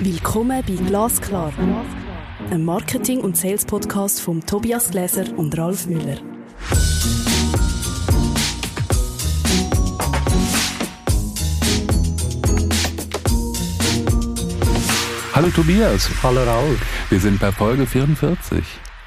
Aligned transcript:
Willkommen 0.00 0.62
bei 0.66 0.74
Glasklar, 0.74 1.54
einem 2.50 2.66
Marketing- 2.66 3.22
und 3.22 3.34
Sales-Podcast 3.34 4.20
von 4.20 4.44
Tobias 4.44 4.90
Gläser 4.90 5.24
und 5.38 5.56
Ralf 5.56 5.86
Müller. 5.86 6.18
Hallo 15.34 15.48
Tobias. 15.48 16.10
Hallo 16.22 16.42
Raul. 16.42 16.78
Wir 17.08 17.20
sind 17.20 17.40
bei 17.40 17.50
Folge 17.50 17.86
44. 17.86 18.62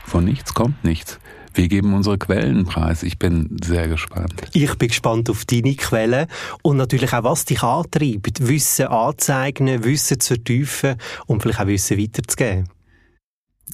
Von 0.05 0.25
nichts 0.25 0.55
kommt 0.55 0.83
nichts. 0.83 1.19
Wir 1.59 1.67
geben 1.67 1.93
unsere 1.93 2.17
Quellen 2.17 2.63
preis. 2.63 3.03
Ich 3.03 3.19
bin 3.19 3.57
sehr 3.61 3.89
gespannt. 3.89 4.33
Ich 4.53 4.77
bin 4.77 4.87
gespannt 4.87 5.29
auf 5.29 5.43
deine 5.43 5.75
Quellen 5.75 6.27
und 6.61 6.77
natürlich 6.77 7.11
auch, 7.11 7.25
was 7.25 7.43
dich 7.43 7.63
antreibt, 7.63 8.47
Wissen 8.47 8.87
anzueignen, 8.87 9.83
Wissen 9.83 10.21
zu 10.21 10.35
vertiefen 10.35 10.95
und 11.25 11.41
vielleicht 11.41 11.59
auch 11.59 11.67
Wissen 11.67 11.97
weiterzugeben. 11.97 12.69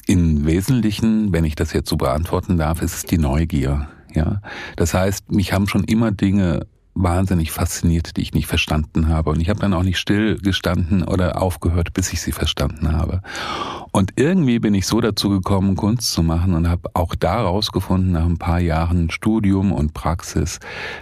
Im 0.08 0.48
Wesentlichen, 0.48 1.32
wenn 1.32 1.46
ich 1.46 1.54
das 1.54 1.74
jetzt 1.74 1.88
so 1.88 1.96
beantworten 1.96 2.58
darf, 2.58 2.82
ist 2.82 2.96
es 2.96 3.04
die 3.04 3.20
Neugier. 3.20 3.88
Ja, 4.16 4.42
das 4.78 4.96
heißt, 4.96 5.32
mich 5.32 5.54
haben 5.54 5.68
schon 5.68 5.84
immer 5.84 6.12
Dinge 6.12 6.66
wahnsinnig 6.96 7.52
fasziniert, 7.52 8.18
die 8.18 8.22
ich 8.22 8.34
nicht 8.34 8.48
verstanden 8.48 9.10
habe. 9.10 9.30
Und 9.30 9.42
ich 9.42 9.50
habe 9.50 9.60
dann 9.60 9.74
auch 9.74 9.84
nicht 9.84 10.00
still 10.00 10.38
gestanden 10.38 11.04
oder 11.04 11.42
aufgehört, 11.42 11.94
bis 11.94 12.12
ich 12.14 12.22
sie 12.22 12.32
verstanden 12.32 12.94
habe. 12.94 13.22
Und 13.92 14.14
irgendwie 14.16 14.60
bin 14.60 14.74
ich 14.74 14.88
so 14.88 15.02
dazu 15.02 15.30
gekommen, 15.30 15.76
Kunst 15.76 16.12
zu 16.12 16.24
machen 16.24 16.54
und 16.54 16.68
habe 16.68 16.90
auch 16.94 17.16
daraus 17.16 17.72
gefunden, 17.72 18.14
nach 18.14 18.26
ein 18.26 18.38
paar 18.38 18.60
Jahren 18.60 19.12
Studium 19.12 19.72
und 19.72 19.94
Praxis, 19.94 20.60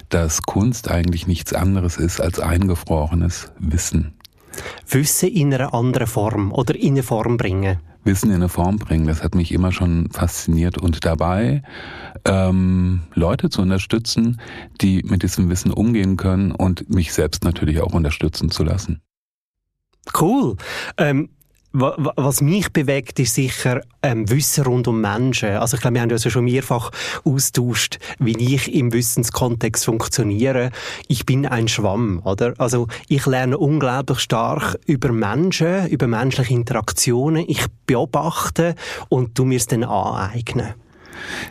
dass 0.10 0.42
Kunst 0.42 0.90
eigentlich 0.92 1.28
nichts 1.28 1.54
anderes 1.54 1.98
ist 1.98 2.20
als 2.20 2.40
eingefrorenes 2.40 3.52
Wissen. 3.60 4.14
Wissen 4.90 5.30
in 5.30 5.54
einer 5.54 5.74
anderen 5.74 6.08
Form 6.08 6.52
oder 6.52 6.76
in 6.76 6.94
eine 6.94 7.04
Form 7.04 7.38
bringen. 7.38 7.80
Wissen 8.06 8.30
in 8.30 8.38
eine 8.38 8.50
Form 8.50 8.78
bringen. 8.78 9.08
Das 9.08 9.24
hat 9.24 9.36
mich 9.36 9.52
immer 9.52 9.72
schon 9.72 10.10
fasziniert 10.12 10.78
und 10.78 11.06
dabei 11.06 11.64
ähm, 12.26 13.02
Leute 13.14 13.50
zu 13.50 13.62
unterstützen, 13.62 14.40
die 14.82 15.04
mit 15.04 15.24
diesem 15.24 15.50
Wissen 15.50 15.72
umgehen 15.72 16.18
können 16.18 16.52
und 16.52 16.90
mich 16.94 17.14
selbst 17.14 17.44
natürlich 17.44 17.82
auch 17.82 17.94
unterstützen 17.94 18.50
zu 18.52 18.64
lassen. 18.64 19.02
Cool. 20.20 20.58
Ähm, 20.98 21.30
was 21.74 22.42
mich 22.42 22.72
bewegt, 22.72 23.20
ist 23.20 23.34
sicher 23.34 23.82
ähm, 24.04 24.30
Wissen 24.30 24.64
rund 24.64 24.88
um 24.88 25.02
Menschen. 25.02 25.50
Also 25.50 25.76
ich 25.76 25.82
glaube, 25.82 25.96
wir 25.96 26.02
haben 26.02 26.10
ja 26.10 26.20
schon 26.20 26.46
mehrfach 26.46 26.92
austauscht, 27.26 27.98
wie 28.20 28.38
ich 28.38 28.74
im 28.74 28.94
Wissenskontext 28.94 29.86
funktioniere. 29.86 30.70
Ich 31.08 31.26
bin 31.26 31.48
ein 31.48 31.68
Schwamm, 31.68 32.22
oder? 32.24 32.54
Also 32.60 32.88
ich 33.08 33.26
lerne 33.26 33.58
unglaublich 33.58 34.20
stark 34.20 34.80
über 34.86 35.12
Menschen, 35.12 35.88
über 35.88 36.06
menschliche 36.06 36.54
Interaktionen. 36.54 37.44
Ich 37.48 37.66
beobachte 37.88 38.76
und 39.10 39.38
du 39.40 39.46
mir 39.46 39.58
es 39.58 39.66
dann 39.66 39.84
aneignen. 39.84 40.76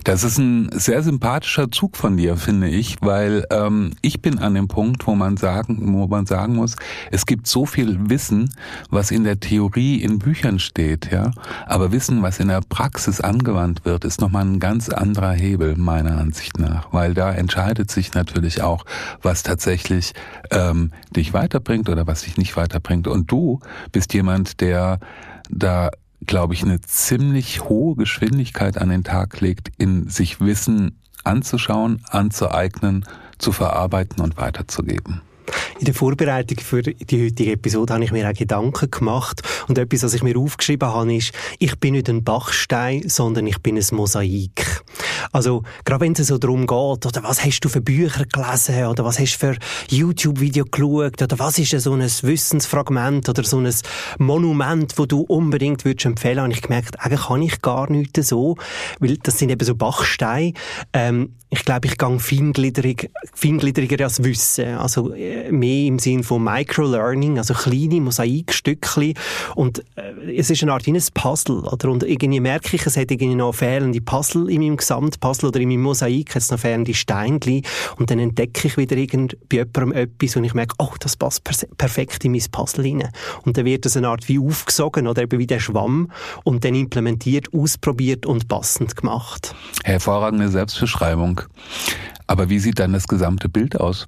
Das 0.04 0.24
ist 0.24 0.38
ein 0.38 0.70
sehr 0.72 1.02
sympathischer 1.02 1.70
Zug 1.70 1.96
von 1.96 2.16
dir, 2.16 2.36
finde 2.36 2.68
ich, 2.68 2.96
weil 3.00 3.46
ähm, 3.50 3.92
ich 4.02 4.20
bin 4.20 4.38
an 4.38 4.54
dem 4.54 4.68
Punkt, 4.68 5.06
wo 5.06 5.14
man 5.14 5.36
sagen, 5.36 5.94
wo 5.94 6.06
man 6.06 6.26
sagen 6.26 6.56
muss, 6.56 6.76
es 7.10 7.26
gibt 7.26 7.46
so 7.46 7.66
viel 7.66 8.10
Wissen, 8.10 8.50
was 8.90 9.10
in 9.10 9.24
der 9.24 9.40
Theorie 9.40 10.02
in 10.02 10.18
Büchern 10.18 10.58
steht, 10.58 11.10
ja, 11.10 11.30
aber 11.66 11.92
Wissen, 11.92 12.22
was 12.22 12.40
in 12.40 12.48
der 12.48 12.60
Praxis 12.68 13.20
angewandt 13.20 13.84
wird, 13.84 14.04
ist 14.04 14.20
nochmal 14.20 14.44
ein 14.44 14.60
ganz 14.60 14.88
anderer 14.88 15.32
Hebel 15.32 15.76
meiner 15.76 16.18
Ansicht 16.18 16.58
nach, 16.58 16.92
weil 16.92 17.14
da 17.14 17.32
entscheidet 17.32 17.90
sich 17.90 18.14
natürlich 18.14 18.62
auch, 18.62 18.84
was 19.22 19.42
tatsächlich 19.42 20.12
ähm, 20.50 20.92
dich 21.14 21.32
weiterbringt 21.34 21.88
oder 21.88 22.06
was 22.06 22.22
dich 22.22 22.36
nicht 22.36 22.56
weiterbringt. 22.56 23.06
Und 23.06 23.30
du 23.30 23.60
bist 23.92 24.14
jemand, 24.14 24.60
der 24.60 24.98
da 25.50 25.90
glaube 26.26 26.54
ich, 26.54 26.62
eine 26.62 26.80
ziemlich 26.80 27.64
hohe 27.64 27.96
Geschwindigkeit 27.96 28.78
an 28.78 28.88
den 28.88 29.04
Tag 29.04 29.40
legt, 29.40 29.70
in 29.78 30.08
sich 30.08 30.40
Wissen 30.40 30.98
anzuschauen, 31.24 32.02
anzueignen, 32.08 33.04
zu 33.38 33.52
verarbeiten 33.52 34.22
und 34.22 34.36
weiterzugeben. 34.36 35.22
In 35.78 35.86
der 35.86 35.94
Vorbereitung 35.94 36.60
für 36.60 36.82
die 36.82 37.26
heutige 37.26 37.52
Episode 37.52 37.94
habe 37.94 38.04
ich 38.04 38.12
mir 38.12 38.28
auch 38.28 38.34
Gedanken 38.34 38.90
gemacht. 38.90 39.42
Und 39.68 39.78
etwas, 39.78 40.04
was 40.04 40.14
ich 40.14 40.22
mir 40.22 40.38
aufgeschrieben 40.38 40.88
habe, 40.88 41.14
ist, 41.14 41.32
ich 41.58 41.78
bin 41.78 41.94
nicht 41.94 42.08
ein 42.08 42.24
Bachstein, 42.24 43.08
sondern 43.08 43.46
ich 43.46 43.58
bin 43.58 43.76
ein 43.76 43.84
Mosaik. 43.90 44.71
Also, 45.32 45.62
gerade 45.84 46.04
wenn 46.04 46.12
es 46.12 46.26
so 46.26 46.38
darum 46.38 46.66
geht, 46.66 47.06
oder 47.06 47.22
was 47.22 47.44
hast 47.44 47.60
du 47.60 47.68
für 47.68 47.80
Bücher 47.80 48.24
gelesen, 48.26 48.86
oder 48.86 49.04
was 49.04 49.18
hast 49.18 49.34
du 49.34 49.38
für 49.38 49.56
YouTube-Video 49.88 50.66
geschaut, 50.66 51.22
oder 51.22 51.38
was 51.38 51.58
ist 51.58 51.70
so 51.80 51.94
ein 51.94 52.02
Wissensfragment, 52.02 53.28
oder 53.28 53.42
so 53.42 53.58
ein 53.58 53.72
Monument, 54.18 54.96
wo 54.98 55.06
du 55.06 55.22
unbedingt 55.22 55.84
würdest 55.84 56.06
empfehlen, 56.06 56.40
habe 56.40 56.52
ich 56.52 56.62
gemerkt, 56.62 57.00
eigentlich 57.00 57.22
kann 57.22 57.42
ich 57.42 57.62
gar 57.62 57.90
nichts 57.90 58.28
so, 58.28 58.56
weil 59.00 59.16
das 59.16 59.38
sind 59.38 59.50
eben 59.50 59.64
so 59.64 59.74
Bachsteine. 59.74 60.52
Ähm, 60.92 61.34
ich 61.54 61.66
glaube, 61.66 61.86
ich 61.86 61.98
gehe 61.98 62.18
feingliedrig, 62.18 63.10
feingliedriger 63.34 64.04
als 64.04 64.24
Wissen. 64.24 64.74
Also, 64.76 65.12
äh, 65.12 65.52
mehr 65.52 65.86
im 65.86 65.98
Sinn 65.98 66.22
von 66.22 66.42
Microlearning, 66.42 67.36
also 67.36 67.52
kleine 67.52 68.00
Mosaikstückchen. 68.00 69.12
Und 69.54 69.84
äh, 69.96 70.34
es 70.34 70.48
ist 70.48 70.62
eine 70.62 70.72
Art 70.72 70.86
wie 70.86 70.94
ein 70.94 71.02
Puzzle, 71.12 71.58
oder? 71.58 71.90
Und 71.90 72.04
irgendwie 72.04 72.40
merke 72.40 72.74
ich, 72.74 72.86
es 72.86 72.96
hat 72.96 73.10
irgendwie 73.10 73.34
noch 73.34 73.54
fehlende 73.54 74.00
Puzzle 74.00 74.48
in 74.50 74.62
meinem 74.62 74.78
Gesamtpuzzle 75.22 75.48
oder 75.48 75.60
in 75.60 75.68
meinem 75.68 75.82
Mosaik, 75.82 76.34
es 76.34 76.50
noch 76.50 76.58
fehlende 76.58 76.94
Steinchen. 76.94 77.62
Und 77.96 78.10
dann 78.10 78.18
entdecke 78.18 78.68
ich 78.68 78.76
wieder 78.76 78.96
irgend 78.96 79.36
bei 79.48 79.58
jemandem 79.58 79.92
etwas 79.92 80.36
und 80.36 80.44
ich 80.44 80.54
merke, 80.54 80.74
oh, 80.78 80.90
das 80.98 81.16
passt 81.16 81.44
perfekt 81.78 82.24
in 82.24 82.32
mein 82.32 82.42
Puzzle 82.50 82.84
rein. 82.84 83.08
Und 83.44 83.56
dann 83.56 83.64
wird 83.64 83.84
das 83.84 83.96
eine 83.96 84.08
Art 84.08 84.28
wie 84.28 84.38
aufgesogen 84.38 85.06
oder 85.06 85.22
eben 85.22 85.38
wie 85.38 85.46
der 85.46 85.60
Schwamm 85.60 86.10
und 86.44 86.64
dann 86.64 86.74
implementiert, 86.74 87.52
ausprobiert 87.54 88.26
und 88.26 88.48
passend 88.48 88.96
gemacht. 88.96 89.54
Hervorragende 89.84 90.48
Selbstbeschreibung. 90.48 91.42
Aber 92.26 92.48
wie 92.48 92.58
sieht 92.58 92.78
dann 92.78 92.92
das 92.92 93.08
gesamte 93.08 93.48
Bild 93.48 93.78
aus? 93.78 94.06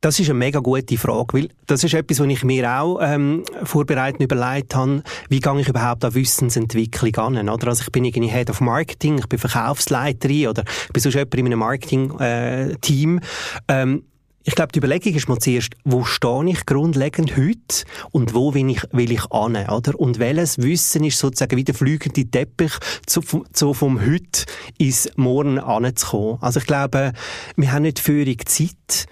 Das 0.00 0.20
ist 0.20 0.30
eine 0.30 0.38
mega 0.38 0.60
gute 0.60 0.96
Frage, 0.96 1.36
weil 1.36 1.48
das 1.66 1.82
ist 1.82 1.92
etwas, 1.92 2.20
was 2.20 2.28
ich 2.28 2.44
mir 2.44 2.70
auch 2.70 3.00
ähm, 3.02 3.42
vorbereitend 3.64 4.22
überlegt 4.22 4.76
habe. 4.76 5.02
Wie 5.28 5.40
gehe 5.40 5.60
ich 5.60 5.68
überhaupt 5.68 6.04
an 6.04 6.14
Wissensentwicklung 6.14 7.16
an? 7.16 7.48
Oder? 7.48 7.66
Also 7.66 7.82
ich 7.82 7.90
bin 7.90 8.04
irgendwie 8.04 8.30
Head 8.30 8.48
of 8.48 8.60
Marketing, 8.60 9.18
ich 9.18 9.26
bin 9.26 9.40
Verkaufsleiterin 9.40 10.46
oder 10.46 10.62
ich 10.86 10.92
bin 10.92 11.02
sonst 11.02 11.16
jemand 11.16 11.34
in 11.34 11.46
einem 11.46 11.58
Marketing-Team. 11.58 13.18
Äh, 13.18 13.82
ähm, 13.82 14.04
ich 14.48 14.54
glaube, 14.54 14.72
die 14.72 14.78
Überlegung 14.78 15.14
ist 15.14 15.28
mal 15.28 15.38
zuerst, 15.38 15.74
wo 15.84 16.04
stehe 16.04 16.48
ich 16.48 16.64
grundlegend 16.64 17.36
heute 17.36 17.84
und 18.12 18.32
wo 18.32 18.54
will 18.54 18.70
ich, 18.70 18.82
will 18.92 19.12
ich 19.12 19.30
an, 19.30 19.56
oder? 19.56 20.00
Und 20.00 20.18
welches 20.18 20.56
Wissen 20.56 21.04
ist 21.04 21.18
sozusagen 21.18 21.58
wie 21.58 21.64
der 21.64 21.74
fliegende 21.74 22.24
Teppich, 22.24 22.72
zu, 23.04 23.20
zu 23.52 23.74
vom 23.74 24.00
Heute 24.00 24.46
ins 24.78 25.10
Morgen 25.16 25.58
anzukommen. 25.58 26.38
Also 26.40 26.60
ich 26.60 26.66
glaube, 26.66 27.12
wir 27.56 27.72
haben 27.72 27.82
nicht 27.82 27.98
völlig 27.98 28.48
Zeit 28.48 29.04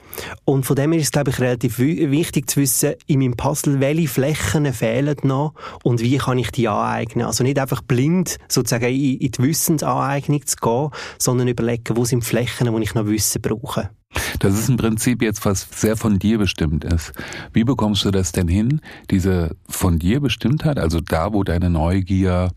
und 0.46 0.64
von 0.64 0.74
dem 0.74 0.92
her 0.92 1.00
ist 1.02 1.08
es, 1.08 1.12
glaube 1.12 1.28
ich, 1.28 1.38
relativ 1.38 1.78
wichtig 1.80 2.48
zu 2.48 2.60
wissen, 2.60 2.94
in 3.06 3.18
meinem 3.18 3.36
Puzzle, 3.36 3.78
welche 3.78 4.08
Flächen 4.08 4.72
fehlen 4.72 5.18
noch 5.22 5.52
und 5.84 6.00
wie 6.00 6.16
kann 6.16 6.38
ich 6.38 6.50
die 6.50 6.66
aneignen. 6.66 7.26
Also 7.26 7.44
nicht 7.44 7.58
einfach 7.58 7.82
blind 7.82 8.38
sozusagen 8.48 8.86
in, 8.86 9.18
die 9.18 9.38
Wissensaneignung 9.38 10.46
zu 10.46 10.56
gehen, 10.56 10.90
sondern 11.18 11.48
überlegen, 11.48 11.94
wo 11.94 12.06
sind 12.06 12.24
Flächen, 12.24 12.72
wo 12.72 12.78
ich 12.78 12.94
noch 12.94 13.04
Wissen 13.04 13.42
brauche. 13.42 13.90
Das 14.38 14.58
ist 14.58 14.68
im 14.68 14.76
Prinzip 14.76 15.22
jetzt, 15.22 15.44
was 15.44 15.66
sehr 15.74 15.96
von 15.96 16.18
dir 16.18 16.38
bestimmt 16.38 16.84
ist. 16.84 17.12
Wie 17.52 17.64
bekommst 17.64 18.04
du 18.04 18.10
das 18.10 18.32
denn 18.32 18.48
hin, 18.48 18.80
diese 19.10 19.56
von 19.68 19.98
dir 19.98 20.20
Bestimmtheit, 20.20 20.78
also 20.78 21.00
da, 21.00 21.32
wo 21.32 21.44
deine 21.44 21.70
Neugier 21.70 22.50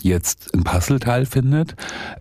jetzt 0.00 0.54
ein 0.54 0.64
Puzzleteil 0.64 1.26
findet, 1.26 1.74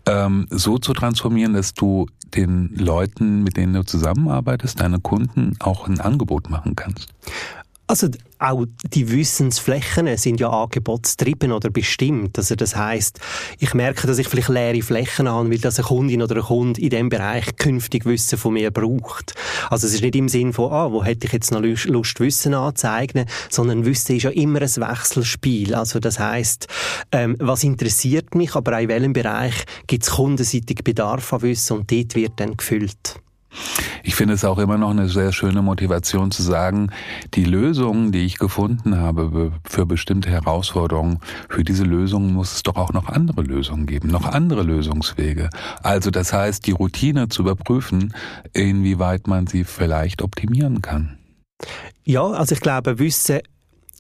ähm, 0.06 0.47
so 0.50 0.78
zu 0.78 0.94
transformieren, 0.94 1.53
dass 1.53 1.73
du 1.73 2.07
den 2.35 2.73
Leuten, 2.75 3.44
mit 3.44 3.57
denen 3.57 3.73
du 3.73 3.85
zusammenarbeitest, 3.85 4.79
deine 4.79 5.00
Kunden 5.00 5.56
auch 5.59 5.88
ein 5.88 6.00
Angebot 6.00 6.50
machen 6.50 6.75
kannst? 6.75 7.13
Also 7.88 8.09
auch 8.40 8.66
die 8.94 9.12
Wissensflächen 9.12 10.16
sind 10.18 10.39
ja 10.39 10.50
angebotstrieben 10.50 11.51
oder 11.51 11.69
bestimmt. 11.69 12.38
Also 12.38 12.56
das 12.56 12.75
heißt, 12.75 13.19
ich 13.60 13.74
merke, 13.74 14.07
dass 14.07 14.18
ich 14.18 14.28
vielleicht 14.28 14.50
leere 14.50 14.81
Flächen 14.81 15.28
habe, 15.28 15.50
weil 15.50 15.57
das 15.57 15.80
eine 15.80 15.88
Kundin 15.88 16.22
oder 16.22 16.38
ein 16.38 16.44
Kunde 16.44 16.81
in 16.81 16.89
dem 16.89 17.10
Bereich 17.10 17.56
künftig 17.57 18.06
Wissen 18.06 18.38
von 18.38 18.54
mir 18.54 18.72
braucht. 18.72 19.34
Also 19.69 19.88
es 19.88 19.94
ist 19.94 20.01
nicht 20.01 20.16
im 20.16 20.30
Sinn 20.30 20.54
von, 20.54 20.72
ah, 20.72 20.92
wo 20.92 21.04
hätte 21.04 21.28
ich 21.28 21.34
jetzt 21.34 21.51
noch 21.51 21.62
Lust, 21.62 22.19
Wissen 22.19 22.54
anzueignen, 22.54 23.25
sondern 23.50 23.86
Wissen 23.86 24.16
ist 24.16 24.24
ja 24.24 24.30
immer 24.30 24.62
ein 24.62 24.75
Wechselspiel. 24.75 25.74
Also 25.75 26.00
das 26.00 26.19
heißt, 26.19 26.68
ähm, 27.12 27.36
was 27.39 27.63
interessiert 27.63 28.36
mich, 28.36 28.56
aber 28.56 28.78
auch 28.78 28.81
in 28.81 28.89
welchem 28.89 29.13
Bereich 29.13 29.66
gibt 29.88 30.04
es 30.04 30.12
kundenseitig 30.12 30.84
Bedarf 30.84 31.34
an 31.34 31.42
Wissen 31.42 31.78
und 31.78 31.92
dort 31.92 32.16
wird 32.16 32.34
dann 32.38 32.56
gefüllt. 32.56 33.19
Ich 34.07 34.15
finde 34.15 34.36
es 34.36 34.45
auch 34.45 34.57
immer 34.57 34.77
noch 34.77 34.92
eine 34.92 35.09
sehr 35.09 35.33
schöne 35.33 35.62
Motivation 35.62 36.31
zu 36.31 36.42
sagen, 36.42 36.92
die 37.33 37.44
Lösungen, 37.44 38.13
die 38.13 38.25
ich 38.25 38.39
gefunden 38.39 38.95
habe 38.95 39.51
für 39.65 39.86
bestimmte 39.86 40.30
Herausforderungen, 40.30 41.19
für 41.50 41.65
diese 41.65 41.83
Lösungen 41.83 42.33
muss 42.33 42.56
es 42.56 42.63
doch 42.63 42.77
auch 42.77 42.94
noch 42.94 43.09
andere 43.09 43.42
Lösungen 43.42 43.86
geben, 43.86 44.07
noch 44.07 44.25
andere 44.25 44.63
Lösungswege. 44.63 45.50
Also 45.83 46.09
das 46.09 46.31
heißt, 46.31 46.65
die 46.68 46.71
Routine 46.71 47.27
zu 47.27 47.42
überprüfen, 47.42 48.13
inwieweit 48.54 49.27
man 49.27 49.45
sie 49.45 49.65
vielleicht 49.65 50.21
optimieren 50.21 50.81
kann. 50.81 51.18
Ja, 52.06 52.27
also 52.27 52.56
ich 52.56 52.62
glaube, 52.62 53.00
Wissen 53.00 53.42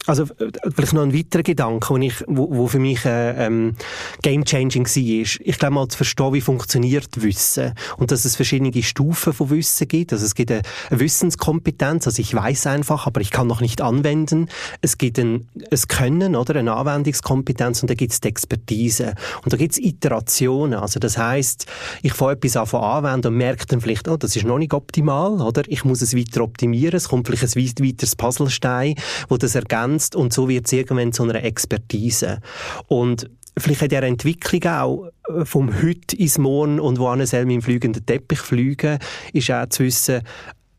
also 0.07 0.23
äh, 0.23 0.51
vielleicht 0.73 0.93
noch 0.93 1.03
ein 1.03 1.13
weiterer 1.13 1.43
Gedanke, 1.43 1.89
wo, 1.89 1.97
ich, 1.97 2.23
wo, 2.27 2.49
wo 2.49 2.67
für 2.67 2.79
mich 2.79 3.05
äh, 3.05 3.45
ähm, 3.45 3.75
game-changing 4.21 4.85
war. 4.85 5.41
Ich 5.45 5.59
glaube 5.59 5.73
mal 5.73 5.87
zu 5.87 5.97
verstehen, 5.97 6.33
wie 6.33 6.41
funktioniert 6.41 7.21
Wissen 7.21 7.73
und 7.97 8.11
dass 8.11 8.25
es 8.25 8.35
verschiedene 8.35 8.71
Stufen 8.81 9.33
von 9.33 9.49
Wissen 9.49 9.87
gibt. 9.87 10.13
Also 10.13 10.25
es 10.25 10.33
gibt 10.33 10.51
eine, 10.51 10.61
eine 10.89 10.99
Wissenskompetenz, 10.99 12.07
also 12.07 12.21
ich 12.21 12.33
weiß 12.33 12.67
einfach, 12.67 13.05
aber 13.05 13.21
ich 13.21 13.31
kann 13.31 13.47
noch 13.47 13.61
nicht 13.61 13.81
anwenden. 13.81 14.47
Es 14.81 14.97
gibt 14.97 15.19
ein, 15.19 15.47
ein 15.69 15.79
Können 15.87 16.35
oder 16.35 16.55
eine 16.55 16.73
Anwendungskompetenz 16.73 17.81
und 17.81 17.89
da 17.89 17.93
gibt 17.93 18.13
es 18.13 18.21
die 18.21 18.29
Expertise 18.29 19.13
und 19.43 19.51
da 19.53 19.57
gibt 19.57 19.73
es 19.73 19.79
Iterationen. 19.79 20.79
Also 20.79 20.99
das 20.99 21.17
heißt, 21.17 21.65
ich 22.01 22.13
fange 22.13 22.33
etwas 22.33 22.55
an 22.55 22.67
anwenden 22.81 23.27
und 23.27 23.37
merke 23.37 23.65
dann 23.65 23.81
vielleicht, 23.81 24.07
oh, 24.07 24.17
das 24.17 24.35
ist 24.35 24.45
noch 24.45 24.57
nicht 24.57 24.73
optimal, 24.73 25.41
oder? 25.41 25.63
Ich 25.67 25.83
muss 25.83 26.01
es 26.01 26.15
weiter 26.15 26.43
optimieren. 26.43 26.95
Es 26.95 27.09
kommt 27.09 27.27
vielleicht 27.27 27.43
ein 27.43 27.85
weiteres 27.85 28.15
Puzzlestein, 28.15 28.95
wo 29.27 29.37
das 29.37 29.55
ergänzt 29.55 29.96
und 30.15 30.33
so 30.33 30.49
wird 30.49 30.65
es 30.65 30.73
irgendwann 30.73 31.13
zu 31.13 31.23
einer 31.23 31.43
Expertise. 31.43 32.39
Und 32.87 33.29
vielleicht 33.57 33.81
hat 33.81 33.93
er 33.93 34.03
Entwicklung 34.03 34.63
auch 34.71 35.09
äh, 35.29 35.45
vom 35.45 35.81
Heute 35.81 36.15
ins 36.15 36.37
Morgen 36.37 36.79
und 36.79 36.99
wo 36.99 37.13
soll 37.25 37.45
dem 37.45 37.61
fliegenden 37.61 38.05
Teppich 38.05 38.39
fliegen, 38.39 38.99
ist 39.33 39.51
auch 39.51 39.67
zu 39.69 39.83
wissen, 39.83 40.21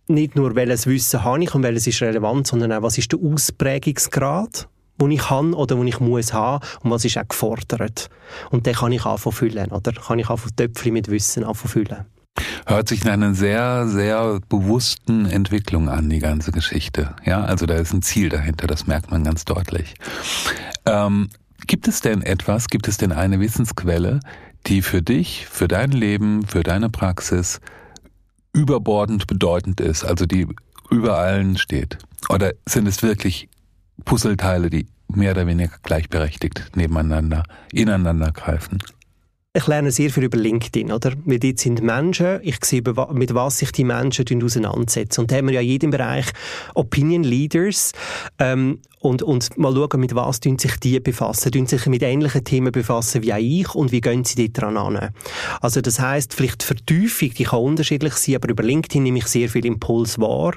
nicht 0.09 0.37
nur 0.37 0.55
welches 0.55 0.87
Wissen 0.87 1.23
habe 1.23 1.43
ich 1.43 1.55
und 1.55 1.63
welches 1.63 1.87
ist 1.87 2.03
relevant, 2.03 2.47
sondern 2.47 2.73
auch, 2.73 2.83
was 2.83 2.99
ist 2.99 3.13
der 3.13 3.21
Ausprägungsgrad, 3.21 4.69
wo 4.99 5.07
ich 5.09 5.21
kann 5.21 5.55
oder 5.55 5.79
wo 5.79 5.85
ich 5.85 6.01
muss 6.01 6.33
haben 6.33 6.65
und 6.83 6.91
was 6.91 7.05
ist 7.05 7.19
auch 7.19 7.29
gefordert. 7.29 8.09
Und 8.51 8.67
den 8.67 8.75
kann 8.75 8.93
ich 8.93 9.05
anfangen 9.05 9.37
füllen, 9.37 9.71
oder? 9.71 9.93
Kann 9.93 10.19
ich 10.19 10.29
anfangen 10.29 10.57
Töpfchen 10.57 10.95
mit 10.95 11.09
Wissen 11.09 11.45
anfangen 11.45 11.71
füllen. 11.71 12.18
Hört 12.67 12.89
sich 12.89 13.03
in 13.03 13.09
einer 13.09 13.35
sehr, 13.35 13.89
sehr 13.89 14.41
bewussten 14.49 15.27
Entwicklung 15.27 15.89
an, 15.89 16.09
die 16.11 16.19
ganze 16.19 16.53
Geschichte. 16.53 17.15
Ja, 17.25 17.43
also 17.43 17.67
da 17.67 17.75
ist 17.75 17.93
ein 17.93 18.03
Ziel 18.03 18.29
dahinter, 18.29 18.67
das 18.67 18.87
merkt 18.87 19.11
man 19.11 19.25
ganz 19.25 19.45
deutlich. 19.45 19.95
Ähm, 20.87 21.29
gibt 21.67 21.89
es 21.89 22.01
denn 22.01 22.23
etwas, 22.23 22.69
gibt 22.69 22.89
es 22.89 22.97
denn 22.97 23.13
eine 23.13 23.41
Wissensquelle, 23.41 24.21
die 24.67 24.83
für 24.83 25.03
dich, 25.03 25.47
für 25.51 25.69
dein 25.69 25.93
Leben, 25.93 26.47
für 26.47 26.63
deine 26.63 26.91
Praxis 26.91 27.61
überbordend 28.53 29.27
bedeutend 29.27 29.81
ist, 29.81 30.05
also 30.05 30.27
die 30.27 30.47
über 30.91 31.19
allen 31.19 31.59
steht? 31.59 31.99
Oder 32.29 32.53
sind 32.67 32.87
es 32.87 33.03
wirklich 33.03 33.49
Puzzleteile, 34.05 34.71
die 34.71 34.87
mehr 35.09 35.33
oder 35.33 35.47
weniger 35.47 35.77
gleichberechtigt 35.83 36.73
nebeneinander, 36.75 37.45
ineinander 37.73 38.33
greifen? 38.33 38.79
Ich 39.55 39.67
lerne 39.67 39.91
sehr 39.91 40.11
viel 40.11 40.25
über 40.25 40.37
LinkedIn, 40.37 40.93
oder? 40.93 41.13
Weil 41.25 41.39
dort 41.39 41.59
sind 41.59 41.83
Menschen, 41.83 42.41
ich 42.43 42.63
sehe, 42.65 42.83
mit 43.13 43.35
was 43.35 43.59
sich 43.59 43.73
die 43.73 43.85
Menschen 43.85 44.43
auseinandersetzen. 44.43 45.23
Und 45.23 45.33
da 45.33 45.37
haben 45.37 45.47
wir 45.47 45.55
ja 45.55 45.61
in 45.61 45.67
jedem 45.67 45.91
Bereich 45.91 46.27
Opinion 46.75 47.25
Leaders, 47.25 47.93
ähm, 48.39 48.81
und, 49.01 49.23
und 49.23 49.57
mal 49.59 49.75
schauen, 49.75 50.01
mit 50.01 50.15
was 50.15 50.41
sich 50.43 50.81
die 50.81 51.01
befassen. 51.01 51.53
Tun 51.53 51.67
sich 51.67 51.87
mit 51.87 52.03
ähnlichen 52.03 52.45
Themen 52.45 52.73
befassen 52.73 53.23
wie 53.23 53.33
auch 53.33 53.39
ich 53.39 53.75
und 53.75 53.93
wie 53.93 54.01
gehen 54.01 54.25
sie 54.25 54.49
dort 54.49 54.63
dran 54.63 54.77
an. 54.77 55.11
Also 55.61 55.81
das 55.81 56.01
heißt 56.01 56.35
vielleicht 56.35 56.63
Vertiefung, 56.63 57.31
die 57.31 57.45
kann 57.45 57.61
unterschiedlich 57.61 58.15
sein, 58.15 58.37
aber 58.37 58.49
über 58.49 58.63
LinkedIn 58.63 59.03
nehme 59.03 59.19
ich 59.19 59.27
sehr 59.27 59.49
viel 59.49 59.65
Impuls 59.67 60.19
wahr, 60.19 60.55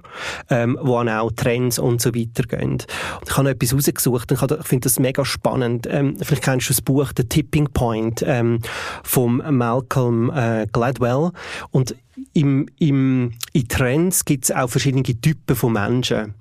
ähm, 0.50 0.78
wo 0.82 0.98
auch 0.98 1.32
Trends 1.36 1.80
und 1.80 2.02
so 2.02 2.14
weiter 2.16 2.44
gehen. 2.44 2.72
Und 2.72 2.88
ich 3.28 3.38
habe 3.38 3.44
noch 3.44 3.52
etwas 3.52 3.74
rausgesucht 3.74 4.32
und 4.32 4.42
ich 4.42 4.68
finde 4.68 4.86
das 4.86 5.00
mega 5.00 5.24
spannend. 5.26 5.88
Ähm, 5.90 6.16
vielleicht 6.22 6.44
kennst 6.44 6.70
du 6.70 6.74
das 6.74 6.82
Buch 6.82 7.12
The 7.16 7.24
Tipping 7.24 7.70
Point 7.74 8.24
ähm, 8.26 8.60
vom 9.04 9.42
Malcolm 9.50 10.32
äh, 10.32 10.68
Gladwell 10.72 11.32
und 11.72 11.96
im, 12.34 12.68
im, 12.78 13.34
in 13.54 13.68
Trends 13.68 14.26
gibt 14.26 14.46
es 14.46 14.52
auch 14.52 14.70
verschiedene 14.70 15.04
Typen 15.04 15.56
von 15.56 15.74
Menschen 15.74 16.34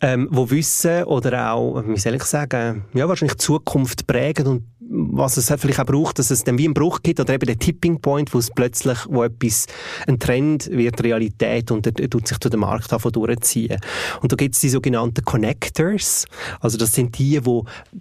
ähm, 0.00 0.28
wo 0.30 0.50
wissen 0.50 1.04
oder 1.04 1.52
auch, 1.52 1.82
wie 1.86 1.98
soll 1.98 2.14
ich 2.14 2.24
sagen, 2.24 2.84
ja, 2.94 3.08
wahrscheinlich 3.08 3.38
Zukunft 3.38 4.06
prägen 4.06 4.46
und 4.46 4.62
was 4.86 5.36
es 5.36 5.52
vielleicht 5.58 5.80
auch 5.80 5.86
braucht, 5.86 6.18
dass 6.18 6.30
es 6.30 6.44
dann 6.44 6.58
wie 6.58 6.66
einen 6.66 6.74
Bruch 6.74 7.02
gibt 7.02 7.18
oder 7.18 7.34
eben 7.34 7.46
der 7.46 7.58
Tipping 7.58 8.00
Point, 8.00 8.32
wo 8.34 8.38
es 8.38 8.50
plötzlich, 8.50 8.98
wo 9.08 9.24
etwas, 9.24 9.66
ein 10.06 10.18
Trend 10.18 10.70
wird 10.70 11.02
Realität 11.02 11.70
und 11.70 11.86
er 11.86 12.10
tut 12.10 12.28
sich 12.28 12.38
durch 12.38 12.50
den 12.50 12.60
Markt 12.60 12.92
davon 12.92 13.12
durchziehen. 13.12 13.80
Und 14.20 14.32
da 14.32 14.36
gibt 14.36 14.54
es 14.54 14.60
die 14.60 14.68
sogenannten 14.68 15.24
Connectors, 15.24 16.26
also 16.60 16.78
das 16.78 16.92
sind 16.92 17.18
die, 17.18 17.40
die 17.40 17.60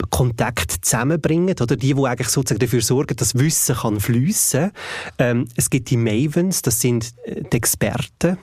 Kontakt 0.10 0.72
zusammenbringen 0.86 1.56
oder 1.62 1.76
die, 1.76 1.94
die 1.94 2.06
eigentlich 2.06 2.30
sozusagen 2.30 2.60
dafür 2.60 2.82
sorgen, 2.82 3.16
dass 3.16 3.36
Wissen 3.36 3.76
kann 3.76 4.00
fließen. 4.00 4.72
Ähm, 5.18 5.48
es 5.56 5.70
gibt 5.70 5.90
die 5.90 5.98
Mavens, 5.98 6.62
das 6.62 6.82
sind 6.82 7.14
äh, 7.24 7.44
die 7.44 7.58
Experten, 7.58 8.38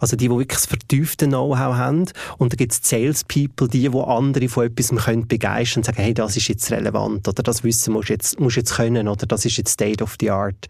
also 0.00 0.16
die, 0.16 0.28
die 0.28 0.30
wirklich 0.30 0.58
das 0.58 0.66
vertiefte 0.66 1.26
Know-how 1.26 1.76
haben. 1.76 2.04
Und 2.38 2.52
da 2.52 2.56
gibt 2.56 2.72
es 2.72 2.80
Salespeople, 2.82 3.68
die, 3.68 3.88
die 3.88 3.98
andere 3.98 4.48
von 4.48 4.66
etwas 4.66 4.90
können 5.04 5.26
begeistern 5.26 5.80
und 5.80 5.84
sagen, 5.84 6.02
hey, 6.02 6.14
das 6.14 6.36
ist 6.36 6.48
jetzt 6.48 6.70
relevant 6.70 7.28
oder 7.28 7.42
das 7.42 7.64
Wissen 7.64 7.92
musst 7.92 8.08
du 8.08 8.14
jetzt, 8.14 8.38
musst 8.40 8.56
jetzt 8.56 8.74
können 8.74 9.08
oder 9.08 9.26
das 9.26 9.44
ist 9.44 9.56
jetzt 9.56 9.72
State 9.72 10.02
of 10.02 10.16
the 10.20 10.30
Art. 10.30 10.68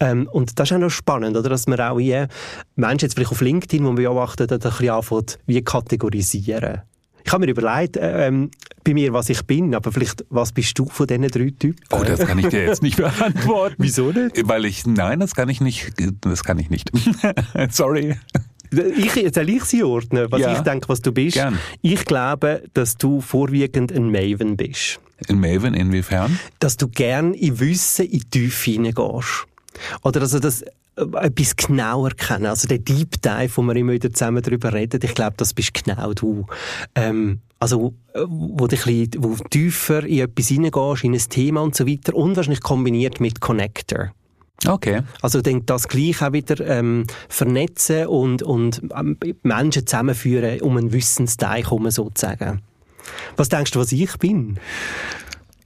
Ähm, 0.00 0.28
und 0.32 0.58
das 0.58 0.70
ist 0.70 0.76
auch 0.76 0.80
noch 0.80 0.90
spannend, 0.90 1.36
oder? 1.36 1.48
dass 1.48 1.66
man 1.66 1.80
auch 1.80 1.98
hier 1.98 2.28
Menschen 2.76 3.06
jetzt 3.06 3.14
vielleicht 3.14 3.32
auf 3.32 3.40
LinkedIn, 3.40 3.78
die 3.78 3.84
man 3.84 3.94
beobachtet, 3.94 4.52
ein 4.52 4.58
bisschen 4.58 4.90
anfängt, 4.90 5.38
wie 5.46 5.62
kategorisieren. 5.62 6.82
Ich 7.24 7.32
habe 7.32 7.46
mir 7.46 7.52
überlegt, 7.52 7.96
äh, 7.96 8.26
ähm, 8.26 8.50
bei 8.84 8.94
mir, 8.94 9.12
was 9.12 9.30
ich 9.30 9.42
bin, 9.42 9.74
aber 9.74 9.90
vielleicht, 9.90 10.24
was 10.28 10.52
bist 10.52 10.78
du 10.78 10.86
von 10.86 11.06
diesen 11.06 11.28
drei 11.28 11.50
Typen? 11.58 11.76
Oh, 11.90 12.02
das 12.04 12.20
kann 12.20 12.38
ich 12.38 12.48
dir 12.48 12.64
jetzt 12.64 12.82
nicht 12.82 12.96
beantworten. 12.98 13.76
Wieso 13.78 14.12
nicht? 14.12 14.46
Weil 14.46 14.66
ich, 14.66 14.86
nein, 14.86 15.20
das 15.20 15.34
kann 15.34 15.48
ich 15.48 15.60
nicht, 15.60 15.92
das 16.20 16.44
kann 16.44 16.58
ich 16.58 16.70
nicht. 16.70 16.90
Sorry. 17.70 18.16
Ich, 18.96 19.12
soll 19.34 19.48
ich 19.48 19.64
sie 19.64 19.84
ordnen, 19.84 20.26
was 20.30 20.40
ja, 20.40 20.52
ich 20.52 20.60
denke, 20.60 20.88
was 20.88 21.00
du 21.00 21.12
bist? 21.12 21.34
Gern. 21.34 21.58
Ich 21.80 22.04
glaube, 22.04 22.62
dass 22.74 22.96
du 22.96 23.20
vorwiegend 23.20 23.92
ein 23.92 24.10
Maven 24.10 24.56
bist. 24.56 25.00
Ein 25.28 25.40
Maven 25.40 25.74
inwiefern? 25.74 26.38
Dass 26.58 26.76
du 26.76 26.88
gern 26.88 27.34
in 27.34 27.60
Wissen 27.60 28.06
in 28.06 28.18
die 28.18 28.24
Tiefe 28.24 28.72
hineingehst. 28.72 29.46
Oder 30.02 30.22
also 30.22 30.40
das 30.40 30.64
etwas 30.96 31.56
genauer 31.56 32.10
kennen. 32.10 32.46
Also 32.46 32.68
der 32.68 32.78
Deep 32.78 33.20
Dive, 33.22 33.56
wo 33.56 33.62
wir 33.62 33.76
immer 33.76 33.92
wieder 33.92 34.12
zusammen 34.12 34.42
darüber 34.42 34.72
reden, 34.72 35.00
ich 35.02 35.14
glaube, 35.14 35.34
das 35.36 35.54
bist 35.54 35.74
genau 35.74 36.12
du. 36.12 36.46
Ähm, 36.94 37.40
also, 37.64 37.94
wo 38.14 38.66
du 38.66 38.76
ein 38.76 38.84
bisschen, 38.84 39.10
wo 39.18 39.36
tiefer 39.48 40.04
in 40.04 40.20
etwas 40.20 40.48
hineingehst, 40.48 41.02
in 41.02 41.14
ein 41.14 41.28
Thema 41.30 41.62
und 41.62 41.74
so 41.74 41.86
weiter 41.86 42.14
und 42.14 42.36
wahrscheinlich 42.36 42.60
kombiniert 42.60 43.20
mit 43.20 43.40
Connector. 43.40 44.12
Okay. 44.66 45.00
Also 45.22 45.38
ich 45.38 45.44
denke, 45.44 45.64
das 45.64 45.88
gleich 45.88 46.20
auch 46.20 46.32
wieder 46.34 46.60
ähm, 46.66 47.06
vernetzen 47.30 48.06
und, 48.06 48.42
und 48.42 48.82
ähm, 48.94 49.16
Menschen 49.42 49.86
zusammenführen, 49.86 50.60
um 50.60 50.76
einen 50.76 50.92
Wissensteich 50.92 51.64
herum 51.64 51.90
sozusagen. 51.90 52.60
Was 53.36 53.48
denkst 53.48 53.70
du, 53.70 53.80
was 53.80 53.92
ich 53.92 54.18
bin? 54.18 54.58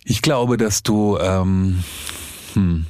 Ich 0.04 0.22
glaube, 0.22 0.56
dass 0.56 0.84
du 0.84 1.18
ähm, 1.18 1.82
hm. 2.54 2.86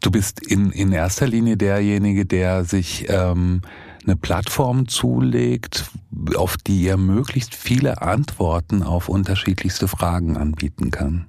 Du 0.00 0.10
bist 0.10 0.44
in, 0.44 0.72
in 0.72 0.92
erster 0.92 1.28
Linie 1.28 1.56
derjenige, 1.56 2.26
der 2.26 2.64
sich 2.64 3.06
ähm, 3.08 3.62
eine 4.08 4.16
Plattform 4.16 4.88
zulegt, 4.88 5.90
auf 6.34 6.56
die 6.56 6.86
er 6.86 6.96
möglichst 6.96 7.54
viele 7.54 8.00
Antworten 8.00 8.82
auf 8.82 9.08
unterschiedlichste 9.08 9.86
Fragen 9.86 10.36
anbieten 10.36 10.90
kann. 10.90 11.26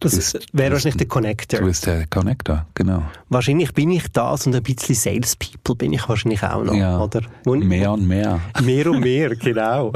Du 0.00 0.08
das 0.08 0.16
bist, 0.16 0.48
wäre 0.52 0.72
wahrscheinlich 0.72 0.98
der 0.98 1.08
Connector. 1.08 1.60
Du 1.60 1.66
bist 1.66 1.86
der 1.86 2.06
Connector, 2.08 2.66
genau. 2.74 3.02
Wahrscheinlich 3.30 3.72
bin 3.72 3.90
ich 3.90 4.08
das 4.12 4.46
und 4.46 4.54
ein 4.54 4.62
bisschen 4.62 4.94
Salespeople 4.94 5.74
bin 5.74 5.92
ich 5.94 6.06
wahrscheinlich 6.06 6.42
auch 6.42 6.64
noch, 6.64 6.74
ja, 6.74 7.00
oder? 7.00 7.22
Und 7.46 7.66
mehr 7.66 7.92
und 7.92 8.06
mehr. 8.06 8.40
Mehr 8.62 8.90
und 8.90 9.00
mehr, 9.00 9.34
genau. 9.36 9.92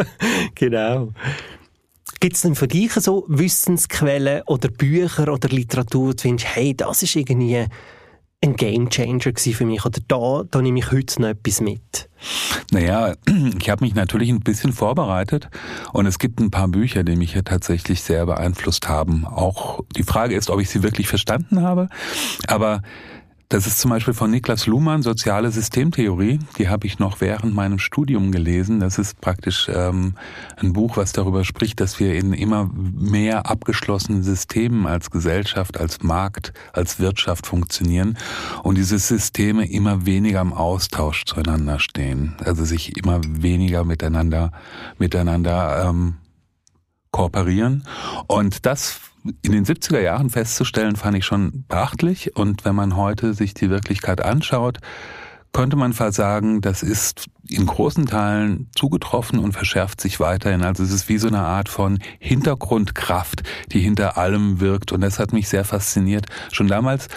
genau. 0.54 1.12
Gibt 2.20 2.36
es 2.36 2.42
denn 2.42 2.56
für 2.56 2.68
dich 2.68 2.92
so 2.92 3.24
Wissensquellen 3.28 4.42
oder 4.46 4.68
Bücher 4.68 5.32
oder 5.32 5.48
Literatur, 5.48 6.08
wo 6.08 6.12
du 6.12 6.20
findest, 6.20 6.54
hey, 6.54 6.76
das 6.76 7.02
ist 7.02 7.16
irgendwie 7.16 7.64
ein 8.44 8.54
Gamechanger 8.54 9.32
für 9.36 9.66
mich 9.66 9.84
oder 9.84 10.00
da, 10.06 10.44
da 10.48 10.62
nehme 10.62 10.78
ich 10.78 10.92
heute 10.92 11.20
noch 11.20 11.28
etwas 11.28 11.60
mit? 11.60 12.08
Naja, 12.70 13.14
ich 13.60 13.70
habe 13.70 13.84
mich 13.84 13.94
natürlich 13.94 14.28
ein 14.30 14.40
bisschen 14.40 14.72
vorbereitet 14.72 15.48
und 15.92 16.06
es 16.06 16.18
gibt 16.18 16.40
ein 16.40 16.50
paar 16.50 16.68
Bücher, 16.68 17.02
die 17.02 17.16
mich 17.16 17.32
hier 17.32 17.44
tatsächlich 17.44 18.02
sehr 18.02 18.26
beeinflusst 18.26 18.88
haben. 18.88 19.26
Auch 19.26 19.80
die 19.96 20.04
Frage 20.04 20.36
ist, 20.36 20.50
ob 20.50 20.60
ich 20.60 20.70
sie 20.70 20.82
wirklich 20.82 21.08
verstanden 21.08 21.62
habe, 21.62 21.88
aber 22.46 22.82
das 23.48 23.66
ist 23.66 23.78
zum 23.78 23.90
Beispiel 23.90 24.12
von 24.12 24.30
Niklas 24.30 24.66
Luhmann, 24.66 25.02
Soziale 25.02 25.50
Systemtheorie. 25.50 26.38
Die 26.58 26.68
habe 26.68 26.86
ich 26.86 26.98
noch 26.98 27.22
während 27.22 27.54
meinem 27.54 27.78
Studium 27.78 28.30
gelesen. 28.30 28.78
Das 28.78 28.98
ist 28.98 29.22
praktisch 29.22 29.70
ähm, 29.72 30.14
ein 30.56 30.74
Buch, 30.74 30.98
was 30.98 31.12
darüber 31.12 31.44
spricht, 31.44 31.80
dass 31.80 31.98
wir 31.98 32.14
in 32.14 32.34
immer 32.34 32.70
mehr 32.74 33.46
abgeschlossenen 33.46 34.22
Systemen 34.22 34.86
als 34.86 35.10
Gesellschaft, 35.10 35.80
als 35.80 36.02
Markt, 36.02 36.52
als 36.74 36.98
Wirtschaft 36.98 37.46
funktionieren 37.46 38.18
und 38.64 38.76
diese 38.76 38.98
Systeme 38.98 39.66
immer 39.66 40.04
weniger 40.04 40.42
im 40.42 40.52
Austausch 40.52 41.24
zueinander 41.24 41.80
stehen. 41.80 42.36
Also 42.44 42.66
sich 42.66 42.98
immer 42.98 43.20
weniger 43.24 43.82
miteinander, 43.84 44.52
miteinander 44.98 45.88
ähm, 45.88 46.16
kooperieren. 47.12 47.84
Und 48.26 48.66
das 48.66 49.00
in 49.42 49.52
den 49.52 49.64
70er 49.64 50.00
Jahren 50.00 50.30
festzustellen, 50.30 50.96
fand 50.96 51.16
ich 51.16 51.24
schon 51.24 51.64
beachtlich. 51.68 52.36
Und 52.36 52.64
wenn 52.64 52.74
man 52.74 52.96
heute 52.96 53.34
sich 53.34 53.54
die 53.54 53.70
Wirklichkeit 53.70 54.24
anschaut, 54.24 54.78
könnte 55.52 55.76
man 55.76 55.92
fast 55.92 56.16
sagen, 56.16 56.60
das 56.60 56.82
ist 56.82 57.26
in 57.48 57.66
großen 57.66 58.06
Teilen 58.06 58.68
zugetroffen 58.76 59.38
und 59.38 59.52
verschärft 59.52 60.00
sich 60.00 60.20
weiterhin. 60.20 60.62
Also 60.62 60.82
es 60.82 60.92
ist 60.92 61.08
wie 61.08 61.18
so 61.18 61.28
eine 61.28 61.40
Art 61.40 61.68
von 61.68 61.98
Hintergrundkraft, 62.18 63.42
die 63.72 63.80
hinter 63.80 64.18
allem 64.18 64.60
wirkt. 64.60 64.92
Und 64.92 65.00
das 65.00 65.18
hat 65.18 65.32
mich 65.32 65.48
sehr 65.48 65.64
fasziniert. 65.64 66.26
Schon 66.52 66.68
damals, 66.68 67.08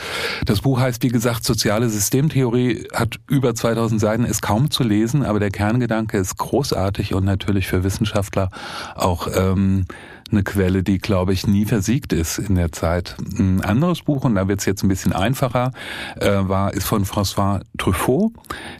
das 0.46 0.62
Buch 0.62 0.79
heißt, 0.79 1.03
wie 1.03 1.10
gesagt, 1.10 1.43
Soziale 1.43 1.89
Systemtheorie, 1.89 2.88
hat 2.93 3.20
über 3.27 3.53
2000 3.53 4.00
Seiten, 4.00 4.24
ist 4.24 4.41
kaum 4.41 4.72
zu 4.72 4.84
lesen, 4.84 5.25
aber 5.25 5.39
der 5.39 5.51
Kerngedanke 5.51 6.17
ist 6.17 6.38
großartig 6.38 7.13
und 7.13 7.25
natürlich 7.25 7.67
für 7.67 7.84
Wissenschaftler 7.84 8.50
auch 8.96 9.27
ähm, 9.36 9.86
eine 10.31 10.43
Quelle, 10.43 10.83
die, 10.83 10.97
glaube 10.97 11.33
ich, 11.33 11.47
nie 11.47 11.65
versiegt 11.65 12.13
ist 12.13 12.38
in 12.38 12.55
der 12.55 12.71
Zeit. 12.71 13.15
Ein 13.38 13.61
anderes 13.61 14.01
Buch, 14.01 14.23
und 14.23 14.35
da 14.35 14.47
wird 14.47 14.59
es 14.59 14.65
jetzt 14.65 14.83
ein 14.83 14.88
bisschen 14.88 15.13
einfacher, 15.13 15.71
äh, 16.19 16.29
war, 16.29 16.73
ist 16.73 16.88
von 16.88 17.05
François 17.05 17.61
Truffaut. 17.77 18.31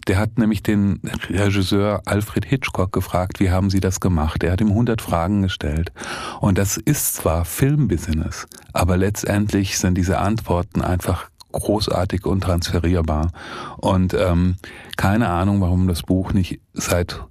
Der 0.08 0.18
hat 0.18 0.38
nämlich 0.38 0.64
den 0.64 1.02
Regisseur 1.30 2.02
Alfred 2.06 2.46
Hitchcock 2.46 2.92
gefragt, 2.92 3.40
wie 3.40 3.52
haben 3.52 3.70
Sie 3.70 3.80
das 3.80 4.00
gemacht? 4.00 4.44
Er 4.44 4.54
hat 4.54 4.62
ihm 4.62 4.70
100 4.70 5.02
Fragen 5.02 5.42
gestellt. 5.42 5.92
Und 6.40 6.58
das 6.58 6.78
ist 6.78 7.16
zwar 7.16 7.46
Filmbusiness, 7.46 8.48
aber 8.74 8.98
letztendlich 8.98 9.78
sind 9.78 9.96
diese 9.96 10.20
Antworten 10.20 10.82
einfach 10.82 11.30
großartig 11.52 12.26
und 12.26 12.42
transferierbar. 12.42 13.32
Und 13.78 14.14
ähm, 14.14 14.56
keine 14.98 15.30
Ahnung, 15.30 15.62
warum 15.62 15.88
das 15.88 16.04
Buch 16.04 16.34
nicht 16.34 16.62
seit 16.74 17.24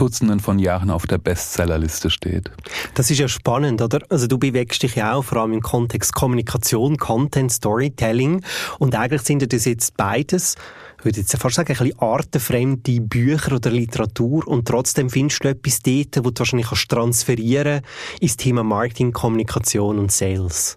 Dutzenden 0.00 0.40
von 0.40 0.58
Jahren 0.58 0.88
auf 0.90 1.06
der 1.06 1.18
Bestsellerliste 1.18 2.08
steht. 2.08 2.50
Das 2.94 3.10
ist 3.10 3.18
ja 3.18 3.28
spannend, 3.28 3.82
oder? 3.82 4.00
Also 4.08 4.26
du 4.26 4.38
bewegst 4.38 4.82
dich 4.82 4.94
ja 4.94 5.12
auch 5.12 5.24
vor 5.24 5.38
allem 5.38 5.52
im 5.52 5.60
Kontext 5.60 6.14
Kommunikation, 6.14 6.96
Content, 6.96 7.52
Storytelling 7.52 8.42
und 8.78 8.94
eigentlich 8.94 9.22
sind 9.22 9.52
das 9.52 9.64
jetzt 9.66 9.98
beides 9.98 10.56
würde 11.04 11.20
jetzt 11.20 11.36
fast 11.36 11.56
sagen, 11.56 11.72
ein 11.72 11.78
bisschen 11.78 11.98
artenfremde 11.98 13.00
Bücher 13.00 13.56
oder 13.56 13.70
Literatur 13.70 14.46
und 14.46 14.66
trotzdem 14.66 15.10
findest 15.10 15.44
du 15.44 15.48
etwas 15.48 15.80
dort, 15.80 16.24
wo 16.24 16.30
du 16.30 16.38
wahrscheinlich 16.38 16.68
kannst 16.68 16.90
transferieren 16.90 17.82
ins 18.20 18.36
Thema 18.36 18.62
Marketing, 18.62 19.12
Kommunikation 19.12 19.98
und 19.98 20.12
Sales. 20.12 20.76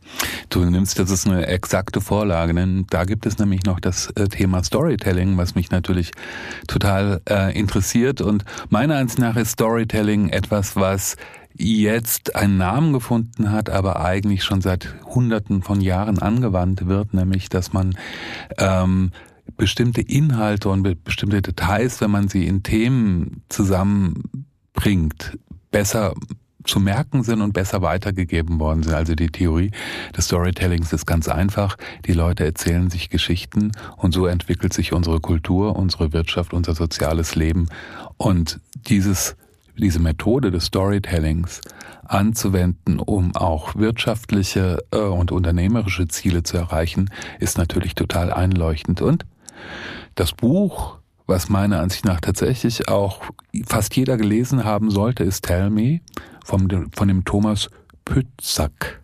Du 0.49 0.63
nimmst, 0.65 0.99
das 0.99 1.09
ist 1.09 1.27
eine 1.27 1.47
exakte 1.47 2.01
Vorlage, 2.01 2.53
denn 2.53 2.85
da 2.89 3.03
gibt 3.05 3.25
es 3.25 3.37
nämlich 3.37 3.63
noch 3.63 3.79
das 3.79 4.09
äh, 4.11 4.27
Thema 4.27 4.63
Storytelling, 4.63 5.37
was 5.37 5.55
mich 5.55 5.71
natürlich 5.71 6.11
total 6.67 7.21
äh, 7.29 7.57
interessiert 7.57 8.21
und 8.21 8.45
meiner 8.69 8.97
Ansicht 8.97 9.19
nach 9.19 9.35
ist 9.35 9.51
Storytelling 9.51 10.29
etwas, 10.29 10.75
was 10.75 11.15
jetzt 11.55 12.35
einen 12.35 12.57
Namen 12.57 12.93
gefunden 12.93 13.51
hat, 13.51 13.69
aber 13.69 13.99
eigentlich 13.99 14.43
schon 14.43 14.61
seit 14.61 14.95
Hunderten 15.05 15.61
von 15.61 15.81
Jahren 15.81 16.19
angewandt 16.19 16.87
wird, 16.87 17.13
nämlich 17.13 17.49
dass 17.49 17.73
man 17.73 17.95
ähm, 18.57 19.11
bestimmte 19.57 20.01
Inhalte 20.01 20.69
und 20.69 21.03
bestimmte 21.03 21.41
Details, 21.41 22.01
wenn 22.01 22.12
man 22.12 22.27
sie 22.27 22.47
in 22.47 22.63
Themen 22.63 23.43
zusammenbringt, 23.50 25.38
besser 25.71 26.13
zu 26.63 26.79
merken 26.79 27.23
sind 27.23 27.41
und 27.41 27.53
besser 27.53 27.81
weitergegeben 27.81 28.59
worden 28.59 28.83
sind. 28.83 28.93
Also 28.93 29.15
die 29.15 29.27
Theorie 29.27 29.71
des 30.15 30.25
Storytellings 30.25 30.93
ist 30.93 31.05
ganz 31.05 31.27
einfach. 31.27 31.77
Die 32.05 32.13
Leute 32.13 32.45
erzählen 32.45 32.89
sich 32.89 33.09
Geschichten 33.09 33.71
und 33.97 34.13
so 34.13 34.25
entwickelt 34.27 34.73
sich 34.73 34.93
unsere 34.93 35.19
Kultur, 35.19 35.75
unsere 35.75 36.13
Wirtschaft, 36.13 36.53
unser 36.53 36.73
soziales 36.73 37.35
Leben. 37.35 37.67
Und 38.17 38.59
dieses, 38.88 39.35
diese 39.77 40.00
Methode 40.00 40.51
des 40.51 40.65
Storytellings 40.65 41.62
anzuwenden, 42.05 43.00
um 43.00 43.35
auch 43.35 43.75
wirtschaftliche 43.75 44.83
äh, 44.91 44.97
und 44.97 45.31
unternehmerische 45.31 46.07
Ziele 46.07 46.43
zu 46.43 46.57
erreichen, 46.57 47.09
ist 47.39 47.57
natürlich 47.57 47.95
total 47.95 48.31
einleuchtend. 48.31 49.01
Und 49.01 49.25
das 50.15 50.32
Buch, 50.32 50.98
was 51.25 51.50
meiner 51.50 51.79
Ansicht 51.79 52.05
nach 52.05 52.20
tatsächlich 52.20 52.88
auch 52.89 53.22
fast 53.65 53.96
jeder 53.96 54.17
gelesen 54.17 54.63
haben 54.63 54.91
sollte, 54.91 55.24
ist 55.24 55.46
Tell 55.46 55.70
Me 55.70 56.01
vom, 56.43 56.67
von 56.96 57.08
dem 57.08 57.24
Thomas 57.24 57.70
Pützack. 58.05 59.01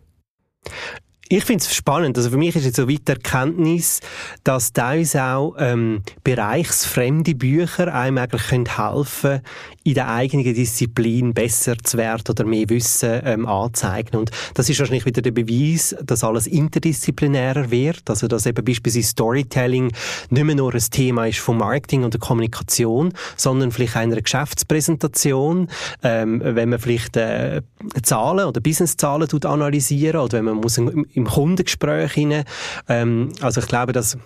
Ich 1.32 1.46
finde 1.46 1.64
es 1.64 1.76
spannend. 1.76 2.18
Also 2.18 2.32
für 2.32 2.38
mich 2.38 2.56
ist 2.56 2.66
jetzt 2.66 2.78
so 2.78 2.90
weit 2.90 3.08
Erkenntnis, 3.08 4.00
dass 4.44 4.74
teilweise 4.74 5.24
auch 5.24 5.56
ähm, 5.60 6.02
bereichsfremde 6.24 7.36
Bücher 7.36 7.94
einem 7.94 8.18
eigentlich 8.18 8.48
können 8.48 8.76
helfen 8.76 9.42
in 9.90 9.96
der 9.96 10.08
eigenen 10.08 10.44
Disziplin 10.44 11.34
besser 11.34 11.76
zu 11.82 11.98
werden 11.98 12.24
oder 12.30 12.46
mehr 12.46 12.70
Wissen 12.70 13.22
ähm, 13.26 13.48
anzeigen. 13.48 14.18
Und 14.18 14.30
das 14.54 14.70
ist 14.70 14.80
wahrscheinlich 14.80 15.06
wieder 15.06 15.24
der 15.24 15.32
Beweis, 15.32 15.96
dass 16.04 16.24
alles 16.24 16.46
interdisziplinärer 16.46 17.72
wird. 17.72 18.08
Also 18.08 18.28
dass 18.28 18.46
eben 18.46 18.64
beispielsweise 18.64 19.08
Storytelling 19.08 19.92
nicht 20.30 20.44
mehr 20.44 20.56
nur 20.56 20.74
ein 20.74 20.84
Thema 20.92 21.26
ist 21.26 21.40
von 21.40 21.58
Marketing 21.58 22.04
und 22.04 22.14
der 22.14 22.20
Kommunikation, 22.20 23.14
sondern 23.36 23.72
vielleicht 23.72 23.96
einer 23.96 24.22
Geschäftspräsentation, 24.22 25.68
ähm, 26.04 26.42
wenn 26.44 26.70
man 26.70 26.80
vielleicht 26.80 27.18
äh, 27.18 27.62
Zahlen 28.04 28.46
oder 28.46 28.62
Businesszahlen 28.62 29.28
analysieren 29.44 30.22
oder 30.22 30.38
wenn 30.38 30.46
man 30.46 30.58
muss 30.58 30.78
im 30.78 31.26
Kundengespräch 31.26 32.14
hinein. 32.14 32.44
Ähm, 32.88 33.32
also 33.42 33.62
ich 33.62 33.68
glaube, 33.68 33.92
dass 33.92 34.18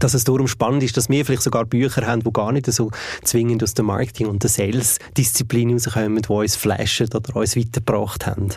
dass 0.00 0.14
es 0.14 0.24
darum 0.24 0.48
spannend 0.48 0.82
ist, 0.82 0.96
dass 0.96 1.08
wir 1.08 1.24
vielleicht 1.24 1.42
sogar 1.42 1.64
Bücher 1.64 2.06
haben, 2.06 2.22
die 2.22 2.32
gar 2.32 2.52
nicht 2.52 2.66
so 2.66 2.90
zwingend 3.22 3.62
aus 3.62 3.74
der 3.74 3.84
Marketing- 3.84 4.26
und 4.26 4.42
der 4.42 4.50
Sales-Disziplin 4.50 5.72
rauskommen, 5.72 6.22
die 6.22 6.28
uns 6.28 6.56
flashen 6.56 7.08
oder 7.14 7.36
uns 7.36 7.56
weitergebracht 7.56 8.26
haben. 8.26 8.48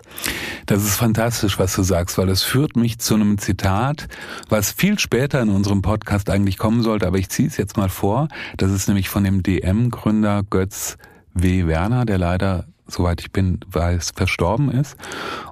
Das 0.65 0.83
ist 0.83 0.95
fantastisch, 0.95 1.59
was 1.59 1.75
du 1.75 1.83
sagst, 1.83 2.17
weil 2.17 2.29
es 2.29 2.43
führt 2.43 2.75
mich 2.75 2.99
zu 2.99 3.15
einem 3.15 3.37
Zitat, 3.37 4.07
was 4.49 4.71
viel 4.71 4.99
später 4.99 5.41
in 5.41 5.49
unserem 5.49 5.81
Podcast 5.81 6.29
eigentlich 6.29 6.57
kommen 6.57 6.83
sollte, 6.83 7.07
aber 7.07 7.17
ich 7.17 7.29
ziehe 7.29 7.47
es 7.47 7.57
jetzt 7.57 7.77
mal 7.77 7.89
vor. 7.89 8.27
Das 8.57 8.71
ist 8.71 8.87
nämlich 8.87 9.09
von 9.09 9.23
dem 9.23 9.43
DM-Gründer 9.43 10.43
Götz 10.49 10.97
W. 11.33 11.67
Werner, 11.67 12.05
der 12.05 12.17
leider 12.17 12.65
soweit 12.89 13.21
ich 13.21 13.31
bin, 13.31 13.59
weiß, 13.67 14.11
verstorben 14.15 14.71
ist. 14.71 14.97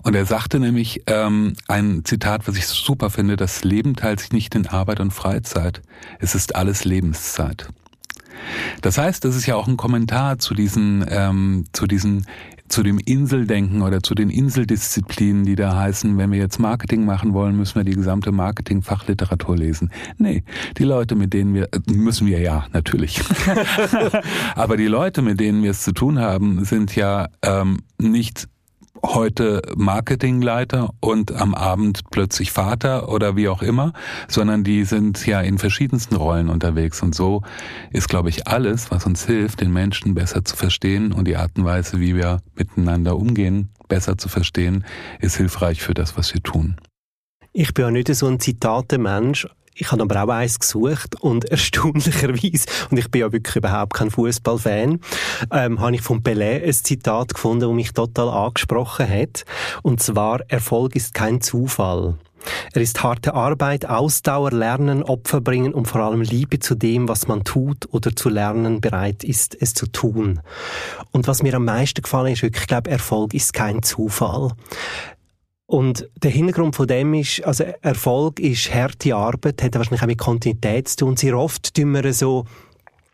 Und 0.03 0.15
er 0.15 0.25
sagte 0.25 0.59
nämlich 0.59 1.03
ähm, 1.07 1.53
ein 1.67 2.03
Zitat, 2.03 2.47
was 2.47 2.55
ich 2.55 2.67
super 2.67 3.09
finde, 3.09 3.35
das 3.35 3.63
Leben 3.63 3.95
teilt 3.95 4.19
sich 4.19 4.31
nicht 4.31 4.55
in 4.55 4.67
Arbeit 4.67 4.99
und 4.99 5.11
Freizeit. 5.11 5.81
Es 6.19 6.35
ist 6.35 6.55
alles 6.55 6.85
Lebenszeit. 6.85 7.69
Das 8.81 8.97
heißt, 8.97 9.25
das 9.25 9.35
ist 9.35 9.45
ja 9.45 9.55
auch 9.55 9.67
ein 9.67 9.77
Kommentar 9.77 10.39
zu 10.39 10.53
diesen, 10.53 11.05
ähm, 11.09 11.65
zu 11.73 11.87
diesen 11.87 12.25
zu 12.69 12.83
dem 12.83 12.99
Inseldenken 12.99 13.81
oder 13.81 14.01
zu 14.01 14.15
den 14.15 14.29
Inseldisziplinen, 14.29 15.45
die 15.45 15.55
da 15.55 15.75
heißen, 15.75 16.17
wenn 16.17 16.31
wir 16.31 16.39
jetzt 16.39 16.59
Marketing 16.59 17.05
machen 17.05 17.33
wollen, 17.33 17.55
müssen 17.55 17.75
wir 17.75 17.83
die 17.83 17.95
gesamte 17.95 18.31
Marketing-Fachliteratur 18.31 19.57
lesen. 19.57 19.91
Nee, 20.17 20.43
die 20.77 20.83
Leute, 20.83 21.15
mit 21.15 21.33
denen 21.33 21.53
wir, 21.53 21.69
äh, 21.73 21.79
müssen 21.91 22.27
wir 22.27 22.39
ja, 22.39 22.65
natürlich. 22.73 23.21
Aber 24.55 24.77
die 24.77 24.87
Leute, 24.87 25.21
mit 25.21 25.39
denen 25.39 25.63
wir 25.63 25.71
es 25.71 25.83
zu 25.83 25.91
tun 25.91 26.19
haben, 26.19 26.65
sind 26.65 26.95
ja 26.95 27.29
ähm, 27.41 27.79
nicht 27.97 28.47
heute 29.03 29.61
Marketingleiter 29.75 30.93
und 30.99 31.31
am 31.31 31.53
Abend 31.55 32.01
plötzlich 32.11 32.51
Vater 32.51 33.09
oder 33.09 33.35
wie 33.35 33.49
auch 33.49 33.61
immer, 33.61 33.93
sondern 34.27 34.63
die 34.63 34.83
sind 34.83 35.25
ja 35.25 35.41
in 35.41 35.57
verschiedensten 35.57 36.15
Rollen 36.15 36.49
unterwegs. 36.49 37.01
Und 37.01 37.15
so 37.15 37.41
ist, 37.91 38.09
glaube 38.09 38.29
ich, 38.29 38.47
alles, 38.47 38.91
was 38.91 39.05
uns 39.05 39.25
hilft, 39.25 39.61
den 39.61 39.71
Menschen 39.71 40.13
besser 40.13 40.43
zu 40.43 40.55
verstehen 40.55 41.11
und 41.11 41.27
die 41.27 41.37
Art 41.37 41.51
und 41.57 41.65
Weise, 41.65 41.99
wie 41.99 42.15
wir 42.15 42.41
miteinander 42.55 43.17
umgehen, 43.17 43.69
besser 43.87 44.17
zu 44.17 44.29
verstehen, 44.29 44.85
ist 45.19 45.37
hilfreich 45.37 45.81
für 45.81 45.93
das, 45.93 46.17
was 46.17 46.33
wir 46.33 46.41
tun. 46.41 46.77
Ich 47.53 47.73
bin 47.73 47.85
ja 47.85 47.91
nicht 47.91 48.13
so 48.13 48.27
ein 48.27 48.39
Zitate-Mensch, 48.39 49.47
ich 49.77 49.91
habe 49.91 50.01
aber 50.03 50.23
auch 50.23 50.29
eins 50.29 50.59
gesucht 50.59 51.21
und 51.21 51.45
erstaunlicherweise, 51.51 52.65
und 52.89 52.97
ich 52.97 53.09
bin 53.09 53.21
ja 53.21 53.31
wirklich 53.31 53.55
überhaupt 53.55 53.93
kein 53.93 54.11
Fußballfan, 54.11 54.99
ähm, 55.51 55.79
habe 55.79 55.95
ich 55.95 56.01
von 56.01 56.21
Pelé 56.21 56.63
ein 56.63 56.73
Zitat 56.73 57.33
gefunden, 57.35 57.61
das 57.61 57.71
mich 57.71 57.93
total 57.93 58.29
angesprochen 58.29 59.07
hat. 59.07 59.45
Und 59.83 60.01
zwar, 60.01 60.41
Erfolg 60.49 60.95
ist 60.95 61.13
kein 61.13 61.41
Zufall. 61.41 62.15
Er 62.73 62.81
ist 62.81 63.03
harte 63.03 63.33
Arbeit, 63.33 63.85
Ausdauer, 63.87 64.51
Lernen, 64.51 65.03
Opfer 65.03 65.41
bringen 65.41 65.73
und 65.73 65.87
vor 65.87 66.01
allem 66.01 66.21
Liebe 66.21 66.59
zu 66.59 66.75
dem, 66.75 67.09
was 67.09 67.27
man 67.27 67.43
tut 67.43 67.91
oder 67.91 68.15
zu 68.15 68.29
lernen 68.29 68.79
bereit 68.79 69.23
ist, 69.23 69.57
es 69.59 69.73
zu 69.73 69.87
tun. 69.87 70.39
Und 71.11 71.27
was 71.27 71.43
mir 71.43 71.53
am 71.55 71.65
meisten 71.65 72.01
gefallen 72.01 72.33
ist, 72.33 72.43
wirklich, 72.43 72.63
ich 72.63 72.67
glaube, 72.67 72.89
Erfolg 72.89 73.33
ist 73.33 73.53
kein 73.53 73.83
Zufall. 73.83 74.51
Und 75.69 76.09
der 76.23 76.31
Hintergrund 76.31 76.77
von 76.77 76.87
dem 76.87 77.13
ist, 77.13 77.43
also 77.43 77.65
Erfolg 77.81 78.39
ist 78.39 78.73
harte 78.73 79.13
Arbeit, 79.13 79.61
hat 79.61 79.75
wahrscheinlich 79.75 80.01
auch 80.01 80.07
mit 80.07 80.17
Kontinuität 80.17 80.87
zu 80.87 80.95
tun. 80.95 81.17
Sehr 81.17 81.37
oft 81.37 81.73
tun 81.73 81.91
wir 81.91 82.13
so 82.13 82.45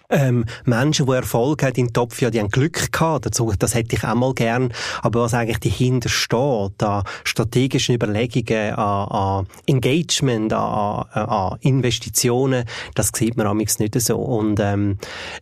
ähm, 0.09 0.45
Menschen, 0.65 1.05
die 1.05 1.11
Erfolg 1.11 1.63
haben 1.63 1.75
im 1.75 1.93
Topf, 1.93 2.21
ja, 2.21 2.29
die 2.29 2.39
haben 2.39 2.49
Glück 2.49 2.91
gehabt. 2.91 3.25
Dazu, 3.25 3.51
das 3.57 3.75
hätte 3.75 3.95
ich 3.95 4.03
auch 4.03 4.15
mal 4.15 4.33
gern. 4.33 4.71
Aber 5.01 5.21
was 5.21 5.33
eigentlich 5.33 5.59
dahinter 5.59 6.09
steht, 6.09 6.83
an 6.83 7.03
strategischen 7.23 7.95
Überlegungen, 7.95 8.73
an, 8.73 9.07
an 9.07 9.47
Engagement, 9.65 10.53
an, 10.53 11.05
an, 11.13 11.57
Investitionen, 11.61 12.65
das 12.95 13.11
sieht 13.15 13.37
man 13.37 13.47
amigs 13.47 13.79
nicht 13.79 13.99
so. 13.99 14.17
Und 14.17 14.59
ähm, 14.59 14.97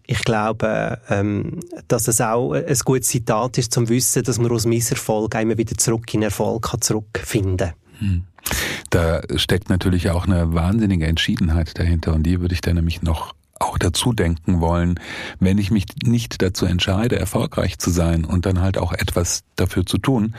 ich 0.05 0.23
glaube, 0.23 0.99
ähm, 1.09 1.59
dass 1.87 2.07
es 2.07 2.21
auch 2.21 2.53
ein 2.53 2.77
gutes 2.85 3.07
Zitat 3.09 3.57
ist, 3.57 3.73
zum 3.73 3.89
Wissen, 3.89 4.23
dass 4.23 4.39
man 4.39 4.51
aus 4.51 4.65
Misserfolg 4.65 5.35
immer 5.35 5.57
wieder 5.57 5.75
zurück 5.77 6.13
in 6.13 6.23
Erfolg 6.23 6.69
kann 6.69 6.81
zurückfinden. 6.81 7.71
Hm. 7.99 8.23
Da 8.89 9.21
steckt 9.35 9.69
natürlich 9.69 10.09
auch 10.09 10.25
eine 10.25 10.53
wahnsinnige 10.53 11.07
Entschiedenheit 11.07 11.77
dahinter 11.77 12.13
und 12.13 12.23
die 12.23 12.41
würde 12.41 12.53
ich 12.53 12.61
dann 12.61 12.75
nämlich 12.75 13.01
noch 13.01 13.33
auch 13.61 13.77
dazu 13.77 14.13
denken 14.13 14.59
wollen, 14.59 14.99
wenn 15.39 15.57
ich 15.57 15.71
mich 15.71 15.85
nicht 16.03 16.41
dazu 16.41 16.65
entscheide, 16.65 17.17
erfolgreich 17.19 17.77
zu 17.77 17.89
sein 17.89 18.25
und 18.25 18.45
dann 18.45 18.61
halt 18.61 18.77
auch 18.77 18.93
etwas 18.93 19.43
dafür 19.55 19.85
zu 19.85 19.97
tun, 19.97 20.35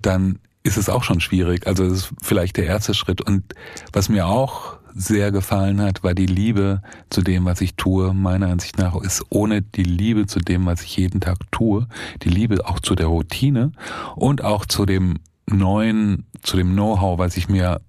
dann 0.00 0.38
ist 0.62 0.76
es 0.76 0.88
auch 0.88 1.04
schon 1.04 1.20
schwierig. 1.20 1.66
Also 1.66 1.88
das 1.88 1.98
ist 1.98 2.12
vielleicht 2.22 2.56
der 2.56 2.66
erste 2.66 2.94
Schritt. 2.94 3.20
Und 3.20 3.54
was 3.92 4.08
mir 4.08 4.26
auch 4.26 4.78
sehr 4.94 5.30
gefallen 5.30 5.80
hat, 5.80 6.02
war 6.02 6.14
die 6.14 6.26
Liebe 6.26 6.82
zu 7.08 7.22
dem, 7.22 7.44
was 7.44 7.60
ich 7.60 7.76
tue. 7.76 8.12
Meiner 8.12 8.48
Ansicht 8.48 8.78
nach 8.78 8.96
ist 8.96 9.24
ohne 9.30 9.62
die 9.62 9.84
Liebe 9.84 10.26
zu 10.26 10.40
dem, 10.40 10.66
was 10.66 10.82
ich 10.82 10.96
jeden 10.96 11.20
Tag 11.20 11.38
tue, 11.50 11.86
die 12.22 12.28
Liebe 12.28 12.66
auch 12.66 12.80
zu 12.80 12.94
der 12.94 13.06
Routine 13.06 13.72
und 14.16 14.42
auch 14.42 14.66
zu 14.66 14.86
dem 14.86 15.18
neuen, 15.46 16.26
zu 16.42 16.56
dem 16.56 16.72
Know-how, 16.72 17.18
was 17.18 17.36
ich 17.36 17.48
mir 17.48 17.80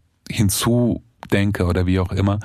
hinzudenke 1.31 1.65
oder 1.65 1.85
wie 1.85 1.99
auch 1.99 2.11
immer. 2.11 2.39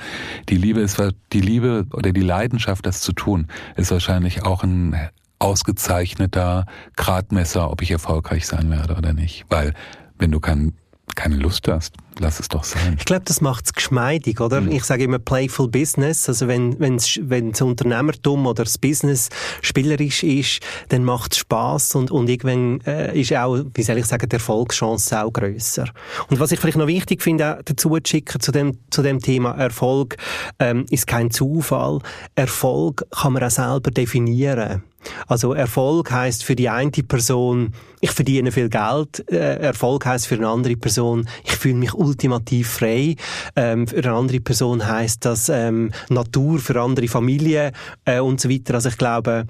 Die 0.48 0.56
Liebe 0.56 0.80
ist, 0.80 1.02
die 1.32 1.40
Liebe 1.40 1.86
oder 1.92 2.12
die 2.12 2.20
Leidenschaft, 2.20 2.86
das 2.86 3.00
zu 3.00 3.12
tun, 3.12 3.48
ist 3.76 3.90
wahrscheinlich 3.90 4.44
auch 4.44 4.62
ein 4.62 4.96
ausgezeichneter 5.38 6.66
Gradmesser, 6.96 7.70
ob 7.70 7.82
ich 7.82 7.90
erfolgreich 7.90 8.46
sein 8.46 8.70
werde 8.70 8.94
oder 8.94 9.12
nicht. 9.12 9.44
Weil 9.48 9.74
wenn 10.18 10.30
du 10.30 10.40
kein, 10.40 10.74
keine 11.14 11.36
Lust 11.36 11.68
hast, 11.68 11.94
lass 12.18 12.40
es 12.40 12.48
doch 12.48 12.64
sein. 12.64 12.96
Ich 12.98 13.04
glaube, 13.04 13.22
das 13.24 13.40
macht 13.40 13.66
es 13.66 13.72
geschmeidig, 13.72 14.40
oder? 14.40 14.60
Mhm. 14.60 14.72
Ich 14.72 14.84
sage 14.84 15.04
immer 15.04 15.18
Playful 15.18 15.68
Business. 15.68 16.28
Also 16.28 16.48
wenn 16.48 16.78
wenn's, 16.80 17.18
wenn 17.22 17.52
das 17.52 17.62
Unternehmertum 17.62 18.46
oder 18.46 18.64
das 18.64 18.78
Business 18.78 19.28
spielerisch 19.62 20.22
ist, 20.22 20.60
dann 20.88 21.04
macht 21.04 21.32
es 21.32 21.38
Spass 21.38 21.94
und, 21.94 22.10
und 22.10 22.28
irgendwann 22.28 22.80
äh, 22.86 23.18
ist 23.18 23.32
auch, 23.34 23.58
wie 23.74 23.82
soll 23.82 23.98
ich 23.98 24.06
sagen, 24.06 24.28
die 24.28 24.34
Erfolgschance 24.34 25.22
auch 25.22 25.32
grösser. 25.32 25.86
Und 26.28 26.40
was 26.40 26.52
ich 26.52 26.60
vielleicht 26.60 26.78
noch 26.78 26.86
wichtig 26.86 27.22
finde, 27.22 27.60
dazu 27.64 27.90
zu 27.90 28.00
schicken 28.06 28.40
zu 28.40 28.52
dem, 28.52 28.78
zu 28.90 29.02
dem 29.02 29.20
Thema 29.20 29.52
Erfolg, 29.52 30.16
ähm, 30.58 30.86
ist 30.90 31.06
kein 31.06 31.30
Zufall. 31.30 32.00
Erfolg 32.34 33.04
kann 33.10 33.32
man 33.32 33.42
auch 33.42 33.50
selber 33.50 33.90
definieren. 33.90 34.82
Also 35.26 35.52
Erfolg 35.52 36.10
heißt 36.10 36.44
für 36.44 36.56
die 36.56 36.68
eine 36.68 36.90
Person, 36.90 37.72
ich 38.00 38.10
verdiene 38.10 38.52
viel 38.52 38.68
Geld. 38.68 39.24
Äh, 39.30 39.58
Erfolg 39.58 40.06
heißt 40.06 40.26
für 40.26 40.36
eine 40.36 40.48
andere 40.48 40.76
Person, 40.76 41.28
ich 41.44 41.52
fühle 41.52 41.74
mich 41.74 41.94
ultimativ 42.06 42.68
frei. 42.68 43.16
Ähm, 43.54 43.86
für 43.86 43.98
eine 43.98 44.12
andere 44.12 44.40
Person 44.40 44.86
heißt 44.86 45.24
das 45.24 45.48
ähm, 45.48 45.92
Natur, 46.08 46.58
für 46.58 46.80
andere 46.80 47.08
Familie 47.08 47.72
äh, 48.04 48.20
und 48.20 48.40
so 48.40 48.48
weiter. 48.48 48.74
Also 48.74 48.88
ich 48.88 48.98
glaube, 48.98 49.46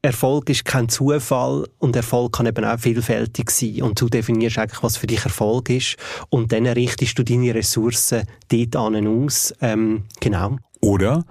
Erfolg 0.00 0.48
ist 0.48 0.64
kein 0.64 0.88
Zufall 0.88 1.66
und 1.78 1.96
Erfolg 1.96 2.36
kann 2.36 2.46
eben 2.46 2.64
auch 2.64 2.78
vielfältig 2.78 3.50
sein. 3.50 3.82
Und 3.82 4.00
du 4.00 4.08
definierst 4.08 4.58
eigentlich, 4.58 4.82
was 4.82 4.96
für 4.96 5.08
dich 5.08 5.24
Erfolg 5.24 5.70
ist 5.70 5.96
und 6.30 6.52
dann 6.52 6.66
richtest 6.66 7.18
du 7.18 7.24
deine 7.24 7.54
Ressourcen 7.54 8.22
dort 8.48 8.76
an 8.76 9.06
aus. 9.06 9.52
Ähm, 9.60 10.04
genau. 10.20 10.56
Oder 10.80 11.24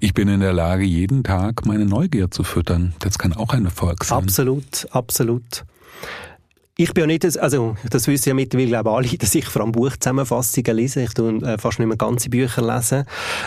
ich 0.00 0.14
bin 0.14 0.28
in 0.28 0.40
der 0.40 0.52
Lage, 0.52 0.84
jeden 0.84 1.22
Tag 1.22 1.66
meine 1.66 1.84
Neugier 1.84 2.30
zu 2.30 2.44
füttern. 2.44 2.94
Das 3.00 3.18
kann 3.18 3.34
auch 3.34 3.52
ein 3.52 3.66
Erfolg 3.66 4.04
sein. 4.04 4.18
Absolut, 4.18 4.86
absolut. 4.90 5.64
Ich 6.80 6.94
bin 6.94 7.02
ja 7.02 7.06
nicht, 7.08 7.38
also 7.40 7.76
das 7.90 8.06
wissen 8.06 8.28
ja 8.28 8.34
mittlerweile 8.36 8.68
glaube 8.68 8.92
alle, 8.92 9.08
dass 9.18 9.34
ich 9.34 9.46
vor 9.46 9.62
allem 9.62 9.72
Buchzusammenfassungen 9.72 10.76
lese. 10.76 11.02
Ich 11.02 11.12
tue 11.12 11.42
äh, 11.42 11.58
fast 11.58 11.80
nicht 11.80 11.88
mehr 11.88 11.96
ganze 11.96 12.30
Bücher 12.30 12.62
lesen. 12.62 13.04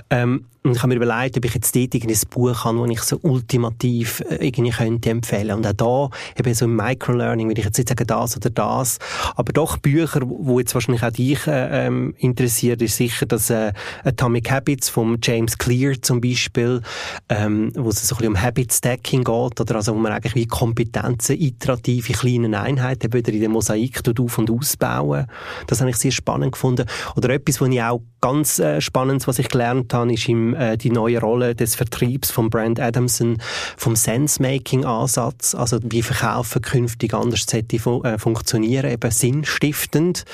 Ähm, 0.09 0.47
und 0.63 0.75
ich 0.75 0.83
habe 0.83 0.89
mir 0.89 1.03
überlegt, 1.03 1.37
ob 1.37 1.45
ich 1.45 1.55
jetzt 1.55 1.75
dort 1.75 1.95
ein 1.95 2.17
Buch 2.29 2.65
habe, 2.65 2.79
das 2.81 2.89
ich 2.91 3.01
so 3.01 3.19
ultimativ 3.23 4.21
äh, 4.29 4.47
irgendwie 4.47 4.69
könnte 4.69 5.09
empfehlen. 5.09 5.57
Und 5.57 5.65
auch 5.65 6.11
da, 6.11 6.17
eben 6.39 6.53
so 6.53 6.65
im 6.65 6.75
Microlearning, 6.75 7.47
würde 7.47 7.61
ich 7.61 7.65
jetzt 7.65 7.79
nicht 7.79 7.89
sagen 7.89 8.05
das 8.05 8.37
oder 8.37 8.51
das, 8.51 8.99
aber 9.35 9.53
doch 9.53 9.77
Bücher, 9.77 10.21
wo 10.23 10.59
jetzt 10.59 10.75
wahrscheinlich 10.75 11.03
auch 11.03 11.11
dich 11.11 11.47
äh, 11.47 11.87
ähm, 11.87 12.13
interessiert, 12.19 12.81
ist 12.83 12.97
sicher 12.97 13.25
das 13.25 13.49
äh, 13.49 13.73
Atomic 14.03 14.51
Habits 14.51 14.89
von 14.89 15.17
James 15.23 15.57
Clear 15.57 15.99
zum 15.99 16.21
Beispiel, 16.21 16.81
ähm, 17.29 17.71
wo 17.75 17.89
es 17.89 18.07
so 18.07 18.13
ein 18.13 18.19
bisschen 18.19 18.35
um 18.35 18.41
Habit 18.41 18.71
Stacking 18.71 19.23
geht, 19.23 19.59
oder 19.59 19.75
also 19.75 19.95
wo 19.95 19.97
man 19.97 20.11
eigentlich 20.11 20.35
wie 20.35 20.45
Kompetenzen 20.45 21.41
iterativ 21.41 22.07
in 22.09 22.15
kleinen 22.15 22.53
Einheiten 22.53 23.11
wieder 23.11 23.33
in 23.33 23.39
der 23.39 23.49
Mosaik 23.49 24.03
auf- 24.07 24.37
und 24.37 24.51
ausbauen. 24.51 25.25
Das 25.65 25.81
habe 25.81 25.89
ich 25.89 25.95
sehr 25.95 26.11
spannend 26.11 26.51
gefunden. 26.51 26.85
Oder 27.15 27.31
etwas, 27.31 27.59
was 27.59 27.69
ich 27.69 27.81
auch 27.81 28.01
ganz 28.21 28.59
äh, 28.59 28.79
spannend, 28.79 29.27
was 29.27 29.39
ich 29.39 29.49
gelernt 29.49 29.93
habe, 29.93 30.13
ist 30.13 30.29
im, 30.29 30.50
äh, 30.53 30.77
die 30.77 30.89
neue 30.89 31.19
Rolle 31.19 31.55
des 31.55 31.75
Vertriebs 31.75 32.31
von 32.31 32.49
Brand 32.49 32.79
Adamson 32.79 33.37
vom 33.77 33.95
Sense-Making-Ansatz. 33.95 35.55
Also 35.55 35.79
wie 35.83 36.01
Verkaufen 36.01 36.61
künftig 36.61 37.13
anders 37.13 37.45
sollte 37.49 37.79
fu 37.79 38.03
äh, 38.03 38.17
funktionieren, 38.17 38.91
eben 38.91 39.11
sinnstiftend. 39.11 40.25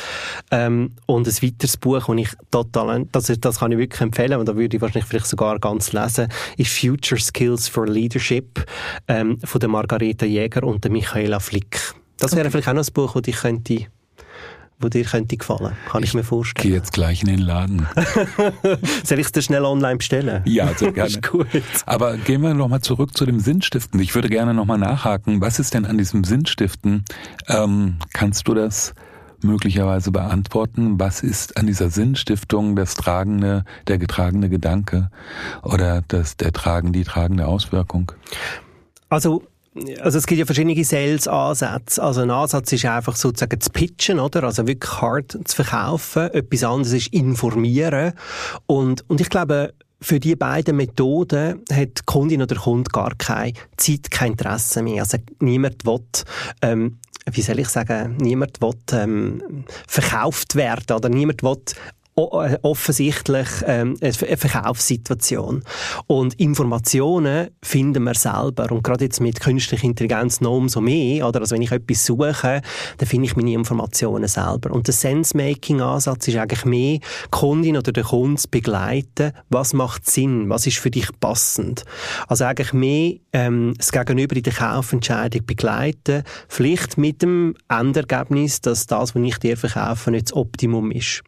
Ähm, 0.51 0.91
und 1.05 1.27
ein 1.27 1.33
weiteres 1.41 1.77
Buch, 1.77 2.05
das 2.07 2.17
ich 2.17 2.29
total, 2.51 3.05
das, 3.11 3.31
das 3.39 3.59
kann 3.59 3.71
ich 3.71 3.77
wirklich 3.77 4.01
empfehlen, 4.01 4.39
und 4.39 4.47
da 4.47 4.55
würde 4.55 4.77
ich 4.77 4.81
wahrscheinlich 4.81 5.05
vielleicht 5.05 5.27
sogar 5.27 5.59
ganz 5.59 5.93
lesen, 5.93 6.27
ist 6.57 6.77
Future 6.77 7.19
Skills 7.19 7.67
for 7.67 7.87
Leadership 7.87 8.65
ähm, 9.07 9.39
von 9.43 9.59
der 9.59 9.69
Margareta 9.69 10.25
Jäger 10.25 10.63
und 10.63 10.83
der 10.83 10.91
Michaela 10.91 11.39
Flick. 11.39 11.93
Das 12.17 12.31
wäre 12.31 12.41
okay. 12.41 12.51
vielleicht 12.51 12.69
auch 12.69 12.73
noch 12.73 12.87
ein 12.87 12.93
Buch, 12.93 13.13
das 13.13 13.27
ich 13.27 13.35
könnte 13.35 13.87
wo 14.79 14.89
dir 14.89 15.03
könnte 15.05 15.37
gefallen, 15.37 15.73
kann 15.89 16.03
ich, 16.03 16.09
ich 16.09 16.13
mir 16.13 16.23
vorstellen. 16.23 16.69
Geh 16.69 16.75
jetzt 16.75 16.93
gleich 16.93 17.21
in 17.21 17.27
den 17.27 17.39
Laden. 17.39 17.87
Soll 19.03 19.19
ich 19.19 19.25
es 19.25 19.31
dir 19.31 19.41
schnell 19.41 19.65
online 19.65 19.97
bestellen? 19.97 20.43
Ja, 20.45 20.73
sehr 20.75 20.91
gerne. 20.91 21.09
ist 21.09 21.27
gut. 21.27 21.47
Aber 21.85 22.17
gehen 22.17 22.41
wir 22.41 22.53
nochmal 22.53 22.81
zurück 22.81 23.17
zu 23.17 23.25
dem 23.25 23.39
Sinnstiften. 23.39 23.99
Ich 23.99 24.13
würde 24.13 24.29
gerne 24.29 24.53
nochmal 24.53 24.77
nachhaken. 24.77 25.41
Was 25.41 25.57
ist 25.59 25.73
denn 25.73 25.85
an 25.85 25.97
diesem 25.97 26.23
Sinnstiften? 26.23 27.05
Ähm, 27.47 27.97
kannst 28.13 28.47
du 28.47 28.53
das 28.53 28.93
möglicherweise 29.41 30.11
beantworten? 30.11 30.99
Was 30.99 31.21
ist 31.21 31.57
an 31.57 31.65
dieser 31.65 31.89
Sinnstiftung 31.89 32.75
das 32.75 32.93
tragende, 32.93 33.63
der 33.87 33.97
getragene 33.97 34.49
Gedanke 34.49 35.09
oder 35.63 36.03
das, 36.07 36.37
der 36.37 36.51
tragen, 36.53 36.93
die 36.93 37.03
tragende 37.03 37.47
Auswirkung? 37.47 38.11
Also 39.09 39.43
also 40.01 40.17
es 40.17 40.25
gibt 40.25 40.39
ja 40.39 40.45
verschiedene 40.45 40.83
Sales-Ansätze. 40.83 42.01
Also 42.01 42.21
ein 42.21 42.31
Ansatz 42.31 42.71
ist 42.71 42.85
einfach 42.85 43.15
sozusagen 43.15 43.59
zu 43.59 43.69
pitchen, 43.69 44.19
oder? 44.19 44.43
Also 44.43 44.67
wirklich 44.67 45.01
hart 45.01 45.37
zu 45.43 45.55
verkaufen. 45.55 46.31
Etwas 46.33 46.63
anderes 46.63 46.93
ist 46.93 47.13
informieren. 47.13 48.13
Und, 48.65 49.07
und 49.09 49.21
ich 49.21 49.29
glaube, 49.29 49.73
für 49.99 50.19
die 50.19 50.35
beiden 50.35 50.75
Methoden 50.75 51.61
hat 51.71 51.99
die 51.99 52.03
Kundin 52.05 52.41
oder 52.41 52.55
der 52.55 52.63
Kunde 52.63 52.89
gar 52.91 53.15
keine 53.15 53.53
Zeit, 53.77 54.11
kein 54.11 54.33
Interesse 54.33 54.83
mehr. 54.83 55.03
Also 55.03 55.17
niemand 55.39 55.85
will, 55.85 56.01
ähm, 56.61 56.99
wie 57.31 57.41
soll 57.41 57.59
ich 57.59 57.67
sagen, 57.67 58.15
niemand 58.17 58.61
will 58.61 58.73
ähm, 58.91 59.65
verkauft 59.87 60.55
werden 60.55 60.95
oder 60.95 61.09
niemand 61.09 61.41
will 61.43 61.57
offensichtlich 62.17 63.47
ähm, 63.65 63.95
eine 64.01 64.37
Verkaufssituation. 64.37 65.63
Und 66.07 66.33
Informationen 66.35 67.49
finden 67.63 68.03
wir 68.03 68.15
selber. 68.15 68.71
Und 68.71 68.83
gerade 68.83 69.05
jetzt 69.05 69.21
mit 69.21 69.39
künstlicher 69.39 69.83
Intelligenz 69.83 70.41
noch 70.41 70.55
umso 70.57 70.81
mehr. 70.81 71.27
Oder? 71.27 71.41
Also 71.41 71.55
wenn 71.55 71.61
ich 71.61 71.71
etwas 71.71 72.05
suche, 72.05 72.61
dann 72.97 73.07
finde 73.07 73.25
ich 73.27 73.35
meine 73.35 73.53
Informationen 73.53 74.27
selber. 74.27 74.71
Und 74.71 74.87
der 74.87 74.93
Sense-Making-Ansatz 74.93 76.27
ist 76.27 76.37
eigentlich 76.37 76.65
mehr, 76.65 76.97
die 76.97 77.01
Kundin 77.31 77.77
oder 77.77 77.91
den 77.91 78.03
Kunden 78.03 78.37
zu 78.37 78.49
begleiten. 78.49 79.33
Was 79.49 79.73
macht 79.73 80.09
Sinn? 80.09 80.49
Was 80.49 80.65
ist 80.65 80.79
für 80.79 80.89
dich 80.89 81.07
passend? 81.19 81.83
Also 82.27 82.45
eigentlich 82.45 82.73
mehr 82.73 83.13
ähm, 83.33 83.75
das 83.77 83.91
Gegenüber 83.91 84.35
in 84.35 84.43
der 84.43 84.53
Kaufentscheidung 84.53 85.45
begleiten. 85.45 86.23
Vielleicht 86.47 86.97
mit 86.97 87.21
dem 87.21 87.55
Endergebnis, 87.69 88.61
dass 88.61 88.87
das, 88.87 89.13
was 89.13 89.21
ich 89.21 89.37
dir 89.37 89.55
verkaufe, 89.55 90.09
nicht 90.09 90.27
das 90.27 90.33
Optimum 90.35 90.91
ist. 90.91 91.23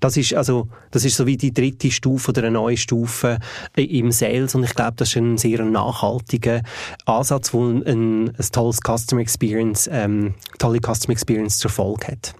Das 0.00 0.16
ist 0.16 0.34
also, 0.34 0.68
das 0.90 1.04
ist 1.04 1.16
so 1.16 1.26
wie 1.26 1.36
die 1.36 1.52
dritte 1.52 1.90
Stufe 1.90 2.30
oder 2.30 2.42
eine 2.42 2.52
neue 2.52 2.76
Stufe 2.76 3.38
im 3.76 4.10
Sales 4.12 4.54
und 4.54 4.64
ich 4.64 4.74
glaube, 4.74 4.94
das 4.96 5.10
ist 5.10 5.16
ein 5.16 5.38
sehr 5.38 5.64
nachhaltiger 5.64 6.62
Ansatz, 7.04 7.52
wo 7.52 7.66
ein, 7.66 7.86
ein, 7.86 8.32
tolles 8.52 8.80
Customer 8.80 9.20
Experience, 9.20 9.88
ähm, 9.92 10.34
tolle 10.58 10.78
Customer 10.80 11.12
Experience 11.12 11.58
zur 11.58 11.70
Folge 11.70 12.08
hat. 12.08 12.34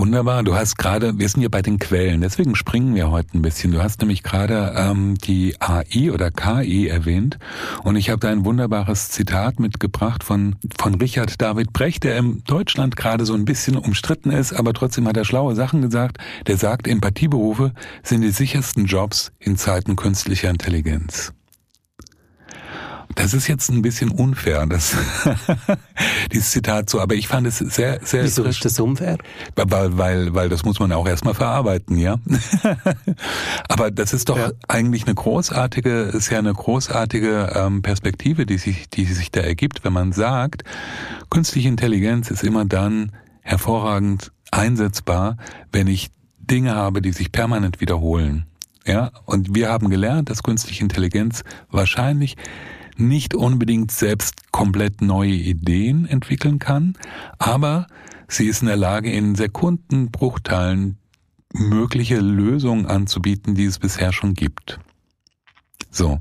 Wunderbar. 0.00 0.42
Du 0.42 0.54
hast 0.54 0.78
gerade, 0.78 1.18
wir 1.18 1.28
sind 1.28 1.42
ja 1.42 1.50
bei 1.50 1.60
den 1.60 1.78
Quellen, 1.78 2.22
deswegen 2.22 2.56
springen 2.56 2.94
wir 2.94 3.10
heute 3.10 3.36
ein 3.36 3.42
bisschen. 3.42 3.70
Du 3.70 3.82
hast 3.82 4.00
nämlich 4.00 4.22
gerade 4.22 4.72
ähm, 4.74 5.16
die 5.16 5.56
AI 5.60 6.10
oder 6.10 6.30
KI 6.30 6.88
erwähnt 6.88 7.38
und 7.84 7.96
ich 7.96 8.08
habe 8.08 8.18
da 8.18 8.30
ein 8.30 8.46
wunderbares 8.46 9.10
Zitat 9.10 9.60
mitgebracht 9.60 10.24
von, 10.24 10.56
von 10.78 10.94
Richard 10.94 11.42
David 11.42 11.74
Brecht, 11.74 12.04
der 12.04 12.16
in 12.16 12.42
Deutschland 12.46 12.96
gerade 12.96 13.26
so 13.26 13.34
ein 13.34 13.44
bisschen 13.44 13.76
umstritten 13.76 14.30
ist, 14.30 14.54
aber 14.54 14.72
trotzdem 14.72 15.06
hat 15.06 15.18
er 15.18 15.26
schlaue 15.26 15.54
Sachen 15.54 15.82
gesagt. 15.82 16.16
Der 16.46 16.56
sagt, 16.56 16.88
Empathieberufe 16.88 17.74
sind 18.02 18.22
die 18.22 18.30
sichersten 18.30 18.86
Jobs 18.86 19.32
in 19.38 19.58
Zeiten 19.58 19.96
künstlicher 19.96 20.48
Intelligenz. 20.48 21.34
Das 23.20 23.34
ist 23.34 23.48
jetzt 23.48 23.70
ein 23.70 23.82
bisschen 23.82 24.10
unfair, 24.10 24.64
das, 24.66 24.96
dieses 26.32 26.50
Zitat 26.52 26.88
so, 26.88 27.00
aber 27.00 27.14
ich 27.14 27.28
fand 27.28 27.46
es 27.46 27.58
sehr, 27.58 28.00
sehr. 28.02 28.24
Wieso 28.24 28.44
ist 28.44 28.64
das 28.64 28.80
unfair? 28.80 29.18
Weil, 29.56 29.98
weil, 29.98 30.34
weil 30.34 30.48
das 30.48 30.64
muss 30.64 30.80
man 30.80 30.90
auch 30.92 31.06
erstmal 31.06 31.34
verarbeiten, 31.34 31.98
ja. 31.98 32.18
aber 33.68 33.90
das 33.90 34.14
ist 34.14 34.30
doch 34.30 34.38
ja. 34.38 34.52
eigentlich 34.68 35.04
eine 35.04 35.14
großartige, 35.14 36.04
ist 36.04 36.30
ja 36.30 36.38
eine 36.38 36.54
großartige 36.54 37.52
ähm, 37.54 37.82
Perspektive, 37.82 38.46
die 38.46 38.56
sich, 38.56 38.88
die 38.88 39.04
sich 39.04 39.30
da 39.30 39.40
ergibt, 39.40 39.84
wenn 39.84 39.92
man 39.92 40.12
sagt, 40.12 40.62
künstliche 41.28 41.68
Intelligenz 41.68 42.30
ist 42.30 42.42
immer 42.42 42.64
dann 42.64 43.12
hervorragend 43.42 44.32
einsetzbar, 44.50 45.36
wenn 45.72 45.88
ich 45.88 46.08
Dinge 46.38 46.74
habe, 46.74 47.02
die 47.02 47.12
sich 47.12 47.32
permanent 47.32 47.82
wiederholen. 47.82 48.46
Ja, 48.86 49.10
und 49.26 49.54
wir 49.54 49.68
haben 49.68 49.90
gelernt, 49.90 50.30
dass 50.30 50.42
künstliche 50.42 50.82
Intelligenz 50.82 51.44
wahrscheinlich 51.70 52.36
nicht 53.00 53.34
unbedingt 53.34 53.90
selbst 53.90 54.52
komplett 54.52 55.02
neue 55.02 55.32
Ideen 55.32 56.06
entwickeln 56.06 56.58
kann, 56.58 56.94
aber 57.38 57.86
sie 58.28 58.46
ist 58.46 58.62
in 58.62 58.68
der 58.68 58.76
Lage, 58.76 59.10
in 59.10 59.34
Sekundenbruchteilen 59.34 60.98
mögliche 61.52 62.20
Lösungen 62.20 62.86
anzubieten, 62.86 63.54
die 63.54 63.64
es 63.64 63.78
bisher 63.78 64.12
schon 64.12 64.34
gibt. 64.34 64.78
So, 65.90 66.20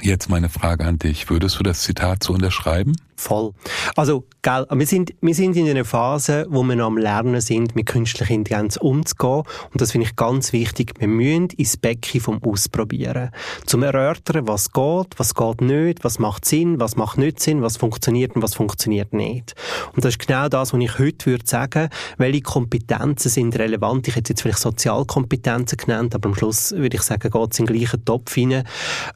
jetzt 0.00 0.28
meine 0.28 0.48
Frage 0.48 0.84
an 0.84 0.98
dich. 0.98 1.30
Würdest 1.30 1.58
du 1.58 1.62
das 1.62 1.82
Zitat 1.82 2.24
so 2.24 2.32
unterschreiben? 2.32 2.96
Voll. 3.20 3.52
Also, 3.96 4.24
gell, 4.40 4.66
wir 4.70 4.86
sind, 4.86 5.12
wir 5.20 5.34
sind 5.34 5.54
in 5.54 5.68
einer 5.68 5.84
Phase, 5.84 6.46
wo 6.48 6.62
wir 6.62 6.74
noch 6.74 6.86
am 6.86 6.96
Lernen 6.96 7.42
sind, 7.42 7.76
mit 7.76 7.84
künstlicher 7.84 8.32
Intelligenz 8.32 8.78
umzugehen. 8.78 9.42
Und 9.70 9.80
das 9.80 9.92
finde 9.92 10.06
ich 10.06 10.16
ganz 10.16 10.54
wichtig. 10.54 10.94
Wir 10.98 11.06
müssen 11.06 11.50
ins 11.50 11.76
Becken 11.76 12.22
vom 12.22 12.42
Ausprobieren. 12.42 13.30
Zum 13.66 13.82
Erörtern, 13.82 14.48
was 14.48 14.72
geht, 14.72 15.18
was 15.18 15.34
geht 15.34 15.60
nicht, 15.60 16.02
was 16.02 16.18
macht 16.18 16.46
Sinn, 16.46 16.80
was 16.80 16.96
macht 16.96 17.18
nicht 17.18 17.40
Sinn, 17.40 17.60
was 17.60 17.76
funktioniert 17.76 18.34
und 18.36 18.42
was 18.42 18.54
funktioniert 18.54 19.12
nicht. 19.12 19.54
Und 19.94 20.02
das 20.02 20.14
ist 20.14 20.26
genau 20.26 20.48
das, 20.48 20.72
was 20.72 20.80
ich 20.80 20.98
heute 20.98 21.26
würde 21.26 21.46
sagen, 21.46 21.90
welche 22.16 22.40
Kompetenzen 22.40 23.28
sind 23.28 23.58
relevant. 23.58 24.08
Ich 24.08 24.16
hätte 24.16 24.32
jetzt 24.32 24.40
vielleicht 24.40 24.60
Sozialkompetenzen 24.60 25.76
genannt, 25.76 26.14
aber 26.14 26.30
am 26.30 26.34
Schluss 26.34 26.72
würde 26.72 26.96
ich 26.96 27.02
sagen, 27.02 27.30
geht 27.30 27.52
es 27.52 27.58
in 27.58 27.66
den 27.66 27.76
gleichen 27.76 28.02
Topf 28.02 28.34
hinein. 28.34 28.64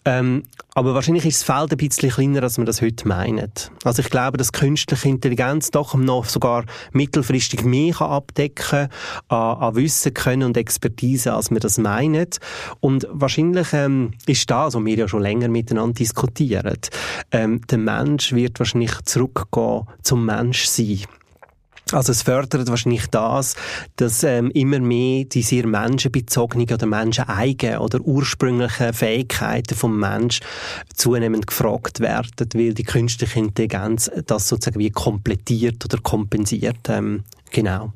Ähm, 0.04 0.42
aber 0.74 0.94
wahrscheinlich 0.94 1.24
ist 1.24 1.48
das 1.48 1.56
Feld 1.56 1.72
ein 1.72 1.78
bisschen 1.78 2.10
kleiner, 2.10 2.42
als 2.42 2.58
man 2.58 2.66
das 2.66 2.82
heute 2.82 3.06
meint. 3.06 3.70
Also 3.84 3.93
ich 3.98 4.10
glaube, 4.10 4.38
dass 4.38 4.52
künstliche 4.52 5.08
Intelligenz 5.08 5.70
doch 5.70 5.94
noch 5.94 6.24
sogar 6.26 6.64
mittelfristig 6.92 7.64
mehr 7.64 7.94
kann 7.94 8.10
abdecken 8.10 8.88
an, 9.28 9.56
an 9.58 9.74
Wissen 9.76 10.14
können 10.14 10.42
und 10.44 10.56
Expertise, 10.56 11.34
als 11.34 11.50
wir 11.50 11.60
das 11.60 11.78
meinen. 11.78 12.28
Und 12.80 13.06
wahrscheinlich 13.10 13.72
ähm, 13.72 14.12
ist 14.26 14.50
das, 14.50 14.74
was 14.74 14.84
wir 14.84 14.96
ja 14.96 15.08
schon 15.08 15.22
länger 15.22 15.48
miteinander 15.48 15.94
diskutieren, 15.94 16.78
ähm, 17.30 17.60
der 17.68 17.78
Mensch 17.78 18.32
wird 18.32 18.58
wahrscheinlich 18.58 19.02
zurückgehen 19.04 19.86
zum 20.02 20.24
Menschsein. 20.24 21.04
Also 21.92 22.12
es 22.12 22.22
fördert 22.22 22.68
wahrscheinlich 22.68 23.06
das, 23.08 23.56
dass 23.96 24.24
ähm, 24.24 24.50
immer 24.52 24.78
mehr 24.78 25.24
die 25.24 25.42
sehr 25.42 25.66
menschenbezogenen 25.66 26.72
oder 26.72 26.86
menscheneigenen 26.86 27.78
oder 27.78 28.00
ursprünglichen 28.00 28.94
Fähigkeiten 28.94 29.74
vom 29.74 29.98
Mensch 29.98 30.40
zunehmend 30.94 31.46
gefragt 31.46 32.00
werden, 32.00 32.48
weil 32.54 32.74
die 32.74 32.84
künstliche 32.84 33.38
Intelligenz 33.38 34.10
das 34.26 34.48
sozusagen 34.48 34.80
wie 34.80 34.90
komplettiert 34.90 35.84
oder 35.84 35.98
kompensiert. 36.02 36.88
Ähm, 36.88 37.24
genau. 37.50 37.92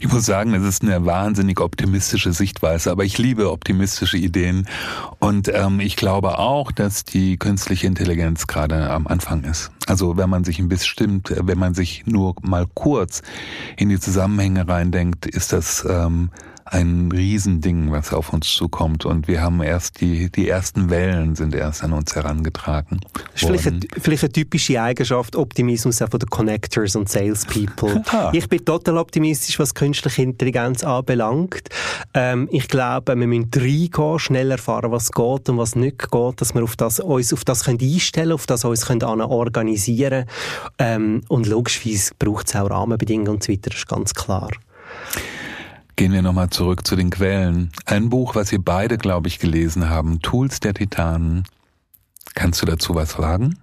Ich 0.00 0.12
muss 0.12 0.26
sagen, 0.26 0.54
es 0.54 0.64
ist 0.64 0.82
eine 0.82 1.04
wahnsinnig 1.06 1.60
optimistische 1.60 2.32
Sichtweise, 2.32 2.90
aber 2.90 3.04
ich 3.04 3.18
liebe 3.18 3.50
optimistische 3.50 4.16
Ideen 4.16 4.68
und 5.18 5.48
ähm, 5.48 5.80
ich 5.80 5.96
glaube 5.96 6.38
auch, 6.38 6.72
dass 6.72 7.04
die 7.04 7.36
künstliche 7.36 7.86
Intelligenz 7.86 8.46
gerade 8.46 8.90
am 8.90 9.06
Anfang 9.06 9.44
ist. 9.44 9.70
Also 9.86 10.16
wenn 10.16 10.30
man 10.30 10.44
sich 10.44 10.58
ein 10.58 10.68
bisschen 10.68 10.88
stimmt, 10.88 11.34
wenn 11.36 11.58
man 11.58 11.74
sich 11.74 12.04
nur 12.06 12.34
mal 12.42 12.66
kurz 12.74 13.22
in 13.76 13.88
die 13.88 13.98
Zusammenhänge 14.00 14.66
reindenkt, 14.68 15.26
ist 15.26 15.52
das 15.52 15.84
ähm, 15.88 16.30
ein 16.64 17.10
Riesending, 17.12 17.92
was 17.92 18.12
auf 18.12 18.32
uns 18.32 18.48
zukommt. 18.48 19.04
Und 19.04 19.28
wir 19.28 19.42
haben 19.42 19.62
erst 19.62 20.00
die, 20.00 20.30
die 20.30 20.48
ersten 20.48 20.90
Wellen 20.90 21.36
sind 21.36 21.54
erst 21.54 21.84
an 21.84 21.92
uns 21.92 22.14
herangetragen. 22.14 23.00
Das 23.32 23.42
ist 23.42 23.46
vielleicht 23.46 23.66
eine, 23.66 23.80
vielleicht 24.00 24.24
eine 24.24 24.32
typische 24.32 24.80
Eigenschaft, 24.80 25.36
Optimismus 25.36 26.00
auch 26.02 26.10
von 26.10 26.20
den 26.20 26.30
Connectors 26.30 26.96
und 26.96 27.08
Salespeople. 27.08 28.02
ich 28.32 28.48
bin 28.48 28.64
total 28.64 28.98
optimistisch, 28.98 29.58
was 29.58 29.74
künstliche 29.74 30.22
Intelligenz 30.22 30.84
anbelangt. 30.84 31.68
Ähm, 32.14 32.48
ich 32.50 32.68
glaube, 32.68 33.16
wir 33.16 33.26
müssen 33.26 33.50
reingehen, 33.54 34.18
schnell 34.18 34.50
erfahren, 34.50 34.90
was 34.90 35.12
geht 35.12 35.48
und 35.48 35.58
was 35.58 35.76
nicht 35.76 36.10
geht, 36.10 36.40
dass 36.40 36.54
wir 36.54 36.62
auf 36.62 36.76
das, 36.76 37.00
uns 37.00 37.32
auf 37.32 37.44
das 37.44 37.64
können 37.64 37.78
einstellen 37.80 38.32
auf 38.32 38.46
das 38.46 38.64
uns 38.64 38.86
können 38.86 39.02
organisieren 39.04 40.24
ähm, 40.78 41.22
Und 41.28 41.46
logischerweise 41.46 42.12
braucht 42.18 42.48
es 42.48 42.56
auch 42.56 42.70
Rahmenbedingungen 42.70 43.34
und 43.34 43.42
so 43.42 43.52
weiter, 43.52 43.70
das 43.70 43.80
ist 43.80 43.88
ganz 43.88 44.14
klar. 44.14 44.50
Gehen 45.96 46.12
wir 46.12 46.22
nochmal 46.22 46.50
zurück 46.50 46.86
zu 46.86 46.96
den 46.96 47.10
Quellen. 47.10 47.70
Ein 47.84 48.10
Buch, 48.10 48.34
was 48.34 48.52
ihr 48.52 48.58
beide, 48.58 48.98
glaube 48.98 49.28
ich, 49.28 49.38
gelesen 49.38 49.88
haben, 49.88 50.20
Tools 50.20 50.58
der 50.58 50.74
Titanen. 50.74 51.44
Kannst 52.34 52.60
du 52.62 52.66
dazu 52.66 52.96
was 52.96 53.12
sagen? 53.12 53.58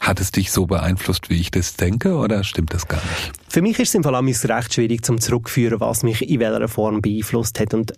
Hat 0.00 0.20
es 0.20 0.30
dich 0.30 0.52
so 0.52 0.66
beeinflusst, 0.66 1.28
wie 1.28 1.40
ich 1.40 1.50
das 1.50 1.74
denke, 1.74 2.14
oder 2.14 2.44
stimmt 2.44 2.72
das 2.72 2.86
gar 2.86 3.00
nicht? 3.00 3.32
Für 3.48 3.62
mich 3.62 3.80
ist 3.80 3.88
es 3.88 3.94
im 3.96 4.04
Fall 4.04 4.14
recht 4.14 4.74
schwierig 4.74 5.04
zum 5.04 5.20
zurückführen, 5.20 5.80
was 5.80 6.02
mich 6.04 6.28
in 6.28 6.38
welcher 6.38 6.68
Form 6.68 7.02
beeinflusst 7.02 7.58
hat. 7.58 7.74
Und 7.74 7.94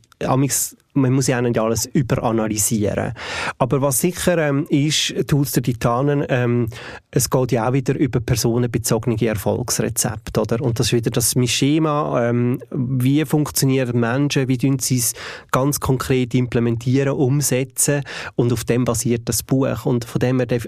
man 0.95 1.13
muss 1.13 1.27
ja 1.27 1.39
auch 1.39 1.43
nicht 1.43 1.59
alles 1.59 1.87
überanalysieren. 1.87 3.13
Aber 3.59 3.81
was 3.81 4.01
sicher 4.01 4.39
ähm, 4.39 4.67
ist, 4.69 5.15
Tools 5.27 5.53
der 5.53 5.63
Titanen, 5.63 6.25
ähm, 6.29 6.69
es 7.11 7.31
geht 7.31 7.53
ja 7.53 7.69
auch 7.69 7.73
wieder 7.73 7.95
über 7.99 8.21
personenbezogene 8.21 9.21
Erfolgsrezepte, 9.21 10.41
oder? 10.41 10.61
Und 10.61 10.79
das 10.79 10.89
ist 10.89 10.93
wieder 10.93 11.11
das 11.11 11.35
Schema, 11.47 12.29
ähm, 12.29 12.61
wie 12.71 13.25
funktionieren 13.25 13.99
Menschen, 13.99 14.49
wie 14.49 14.59
tun 14.59 14.79
sie 14.79 14.99
es 14.99 15.15
ganz 15.51 15.81
konkret 15.81 16.35
implementieren, 16.35 17.15
umsetzen 17.15 18.03
und 18.35 18.53
auf 18.53 18.65
dem 18.65 18.85
basiert 18.85 19.23
das 19.27 19.43
Buch. 19.43 19.87
Und 19.87 20.05
von 20.05 20.19
dem 20.19 20.41
her 20.41 20.51
äh, 20.53 20.61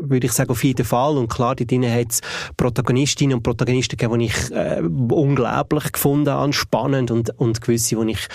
würde 0.00 0.26
ich 0.26 0.32
sagen, 0.32 0.50
auf 0.50 0.64
jeden 0.64 0.84
Fall. 0.84 1.16
Und 1.16 1.28
klar, 1.28 1.54
die 1.54 1.66
drinnen 1.66 1.92
hat 1.92 2.12
es 2.12 2.20
Protagonistinnen 2.56 3.36
und 3.36 3.42
Protagonisten 3.42 3.96
gegeben, 3.96 4.20
die 4.20 4.26
ich 4.26 4.50
äh, 4.52 4.80
unglaublich 4.80 5.92
gefunden 5.92 6.30
habe, 6.30 6.52
spannend 6.52 7.10
und, 7.10 7.30
und 7.38 7.60
gewisse, 7.60 7.96
die 7.96 8.12
ich, 8.12 8.28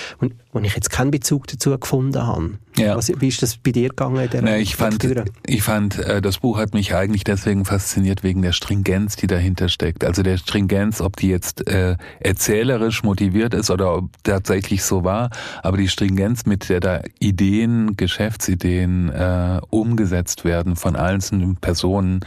wo 0.51 0.59
ich 0.59 0.75
jetzt 0.75 0.89
keinen 1.05 1.11
Bezug 1.11 1.47
dazu 1.47 1.77
gefunden 1.77 2.21
habe. 2.21 2.51
Ja. 2.77 2.97
Was, 2.97 3.09
wie 3.19 3.27
ist 3.27 3.41
das 3.41 3.57
bei 3.57 3.71
dir 3.71 3.89
gegangen? 3.89 4.27
In 4.31 4.43
Na, 4.43 4.57
ich 4.57 4.75
fand, 4.75 5.05
ich 5.45 5.63
fand, 5.63 5.97
äh, 5.99 6.21
das 6.21 6.39
Buch 6.39 6.57
hat 6.57 6.73
mich 6.73 6.93
eigentlich 6.93 7.23
deswegen 7.23 7.63
fasziniert 7.63 8.23
wegen 8.23 8.41
der 8.41 8.51
Stringenz, 8.51 9.15
die 9.15 9.27
dahinter 9.27 9.69
steckt. 9.69 10.03
Also 10.03 10.23
der 10.23 10.37
Stringenz, 10.37 10.99
ob 10.99 11.15
die 11.15 11.29
jetzt 11.29 11.69
äh, 11.69 11.95
erzählerisch 12.19 13.03
motiviert 13.03 13.53
ist 13.53 13.69
oder 13.69 13.95
ob 13.95 14.09
tatsächlich 14.23 14.83
so 14.83 15.03
war, 15.03 15.29
aber 15.63 15.77
die 15.77 15.87
Stringenz, 15.87 16.45
mit 16.45 16.67
der 16.69 16.79
da 16.81 17.01
Ideen, 17.19 17.95
Geschäftsideen 17.95 19.09
äh, 19.09 19.61
umgesetzt 19.69 20.43
werden 20.43 20.75
von 20.75 20.95
einzelnen 20.95 21.55
Personen, 21.55 22.21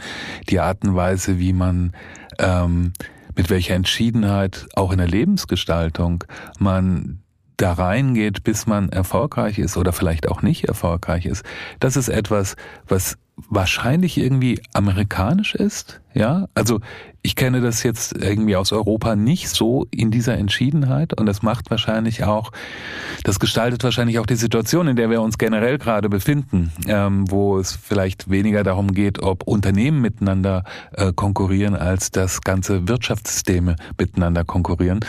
die 0.49 0.59
Art 0.59 0.83
und 0.83 0.95
Weise, 0.95 1.37
wie 1.37 1.53
man 1.53 1.93
ähm, 2.39 2.93
mit 3.35 3.49
welcher 3.49 3.75
Entschiedenheit 3.75 4.67
auch 4.73 4.91
in 4.91 4.97
der 4.97 5.07
Lebensgestaltung 5.07 6.23
man 6.57 7.19
da 7.61 7.73
reingeht, 7.73 8.43
bis 8.43 8.67
man 8.67 8.89
erfolgreich 8.89 9.59
ist 9.59 9.77
oder 9.77 9.91
vielleicht 9.93 10.29
auch 10.29 10.41
nicht 10.41 10.65
erfolgreich 10.65 11.25
ist, 11.25 11.43
das 11.79 11.97
ist 11.97 12.09
etwas, 12.09 12.55
was 12.87 13.17
wahrscheinlich 13.35 14.17
irgendwie 14.17 14.61
amerikanisch 14.73 15.55
ist, 15.55 16.01
ja. 16.13 16.47
Also 16.53 16.79
ich 17.21 17.35
kenne 17.35 17.59
das 17.59 17.83
jetzt 17.83 18.15
irgendwie 18.15 18.55
aus 18.55 18.71
Europa 18.71 19.15
nicht 19.15 19.49
so 19.49 19.87
in 19.91 20.09
dieser 20.09 20.37
Entschiedenheit 20.37 21.13
und 21.19 21.25
das 21.25 21.41
macht 21.41 21.69
wahrscheinlich 21.69 22.23
auch, 22.23 22.51
das 23.23 23.39
gestaltet 23.39 23.83
wahrscheinlich 23.83 24.19
auch 24.19 24.25
die 24.25 24.35
Situation, 24.35 24.87
in 24.87 24.95
der 24.95 25.09
wir 25.09 25.21
uns 25.21 25.37
generell 25.37 25.77
gerade 25.77 26.07
befinden, 26.07 26.71
ähm, 26.87 27.29
wo 27.29 27.59
es 27.59 27.75
vielleicht 27.75 28.29
weniger 28.29 28.63
darum 28.63 28.93
geht, 28.93 29.21
ob 29.21 29.43
Unternehmen 29.43 29.99
miteinander 29.99 30.63
äh, 30.93 31.11
konkurrieren, 31.11 31.75
als 31.75 32.11
dass 32.11 32.41
ganze 32.41 32.87
Wirtschaftssysteme 32.87 33.75
miteinander 33.97 34.45
konkurrieren. 34.45 35.01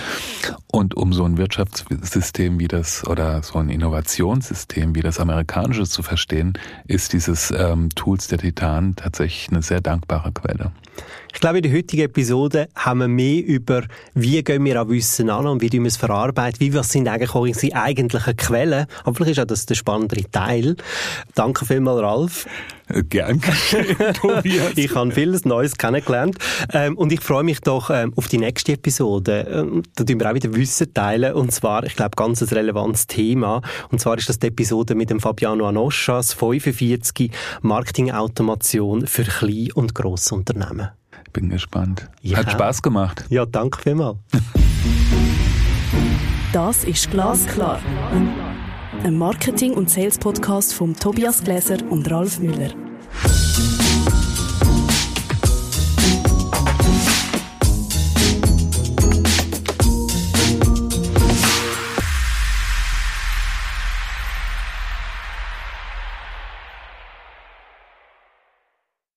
Und 0.73 0.97
um 0.97 1.13
so 1.13 1.25
ein 1.25 1.37
Wirtschaftssystem 1.37 2.59
wie 2.59 2.69
das 2.69 3.07
oder 3.07 3.43
so 3.45 3.59
ein 3.59 3.69
Innovationssystem 3.69 4.97
wie 4.97 5.03
das 5.03 5.21
amerikanische 5.21 5.85
zu 5.85 6.03
verstehen, 6.03 6.55
ist 6.89 7.13
dieses 7.13 7.53
ähm, 7.53 7.89
Tools 7.95 8.27
der 8.27 8.39
Titan 8.39 8.97
tatsächlich 8.97 9.49
eine 9.51 9.63
sehr 9.63 9.81
dankbare 9.81 10.33
Quelle. 10.33 10.73
Ich 11.33 11.40
glaube, 11.40 11.59
in 11.59 11.62
der 11.62 11.72
heutigen 11.72 12.03
Episode 12.03 12.68
haben 12.74 13.00
wir 13.00 13.09
mehr 13.09 13.44
über, 13.44 13.85
wie 14.14 14.42
gehen 14.42 14.64
wir 14.64 14.81
an 14.81 14.88
Wissen 14.90 15.31
an 15.31 15.46
und 15.46 15.62
wie 15.62 15.70
wir 15.70 15.87
es 15.87 15.96
verarbeiten, 15.96 16.61
wie 16.61 16.74
was 16.74 16.90
sind 16.90 17.09
eigentlich 17.09 17.35
unsere 17.35 17.76
eigentlichen 17.76 18.37
Quellen. 18.37 18.87
Aber 19.05 19.14
vielleicht 19.14 19.38
ist 19.38 19.40
auch 19.40 19.46
das 19.46 19.66
der 19.66 19.76
spannendere 19.76 20.31
Teil. 20.31 20.76
Danke 21.35 21.64
vielmals, 21.64 22.03
Ralf. 22.03 22.46
Gern 23.09 23.40
Tobias. 24.14 24.72
ich 24.76 24.94
habe 24.94 25.12
vieles 25.12 25.44
Neues 25.44 25.76
kennengelernt. 25.76 26.37
Ähm, 26.72 26.96
und 26.96 27.12
ich 27.12 27.20
freue 27.20 27.44
mich 27.44 27.61
doch 27.61 27.90
ähm, 27.90 28.12
auf 28.16 28.29
die 28.29 28.38
nächste 28.38 28.72
Episode. 28.72 29.46
Ähm, 29.50 29.83
da 29.96 30.05
tun 30.05 30.20
wir 30.20 30.31
auch 30.31 30.35
wieder 30.35 30.53
Wissen 30.55 30.92
teilen. 30.92 31.35
Und 31.35 31.53
zwar, 31.53 31.85
ich 31.85 31.96
glaube, 31.96 32.12
ganz 32.16 32.42
ein 32.42 32.48
relevantes 32.48 33.07
Thema. 33.07 33.62
Und 33.90 34.00
zwar 34.00 34.18
ist 34.18 34.29
das 34.29 34.38
die 34.38 34.48
Episode 34.48 34.94
mit 34.94 35.11
dem 35.11 35.20
Fabiano 35.20 35.66
Anoschas, 35.66 36.33
45 36.35 37.31
Marketingautomation 37.62 39.07
für 39.07 39.24
Klein- 39.24 39.72
und 39.74 39.94
Grossunternehmen. 39.94 40.88
Bin 41.33 41.48
gespannt. 41.48 42.09
Ja. 42.22 42.38
Hat 42.38 42.50
Spaß 42.50 42.83
gemacht. 42.83 43.24
Ja, 43.29 43.46
danke 43.46 43.81
vielmals. 43.81 44.16
Das 46.53 46.83
ist 46.85 47.11
Glasklar. 47.11 47.81
Ein 49.03 49.17
Marketing- 49.17 49.73
und 49.73 49.89
Sales-Podcast 49.89 50.75
von 50.75 50.95
Tobias 50.95 51.43
Gläser 51.43 51.79
und 51.89 52.11
Ralf 52.11 52.39
Müller. 52.39 52.71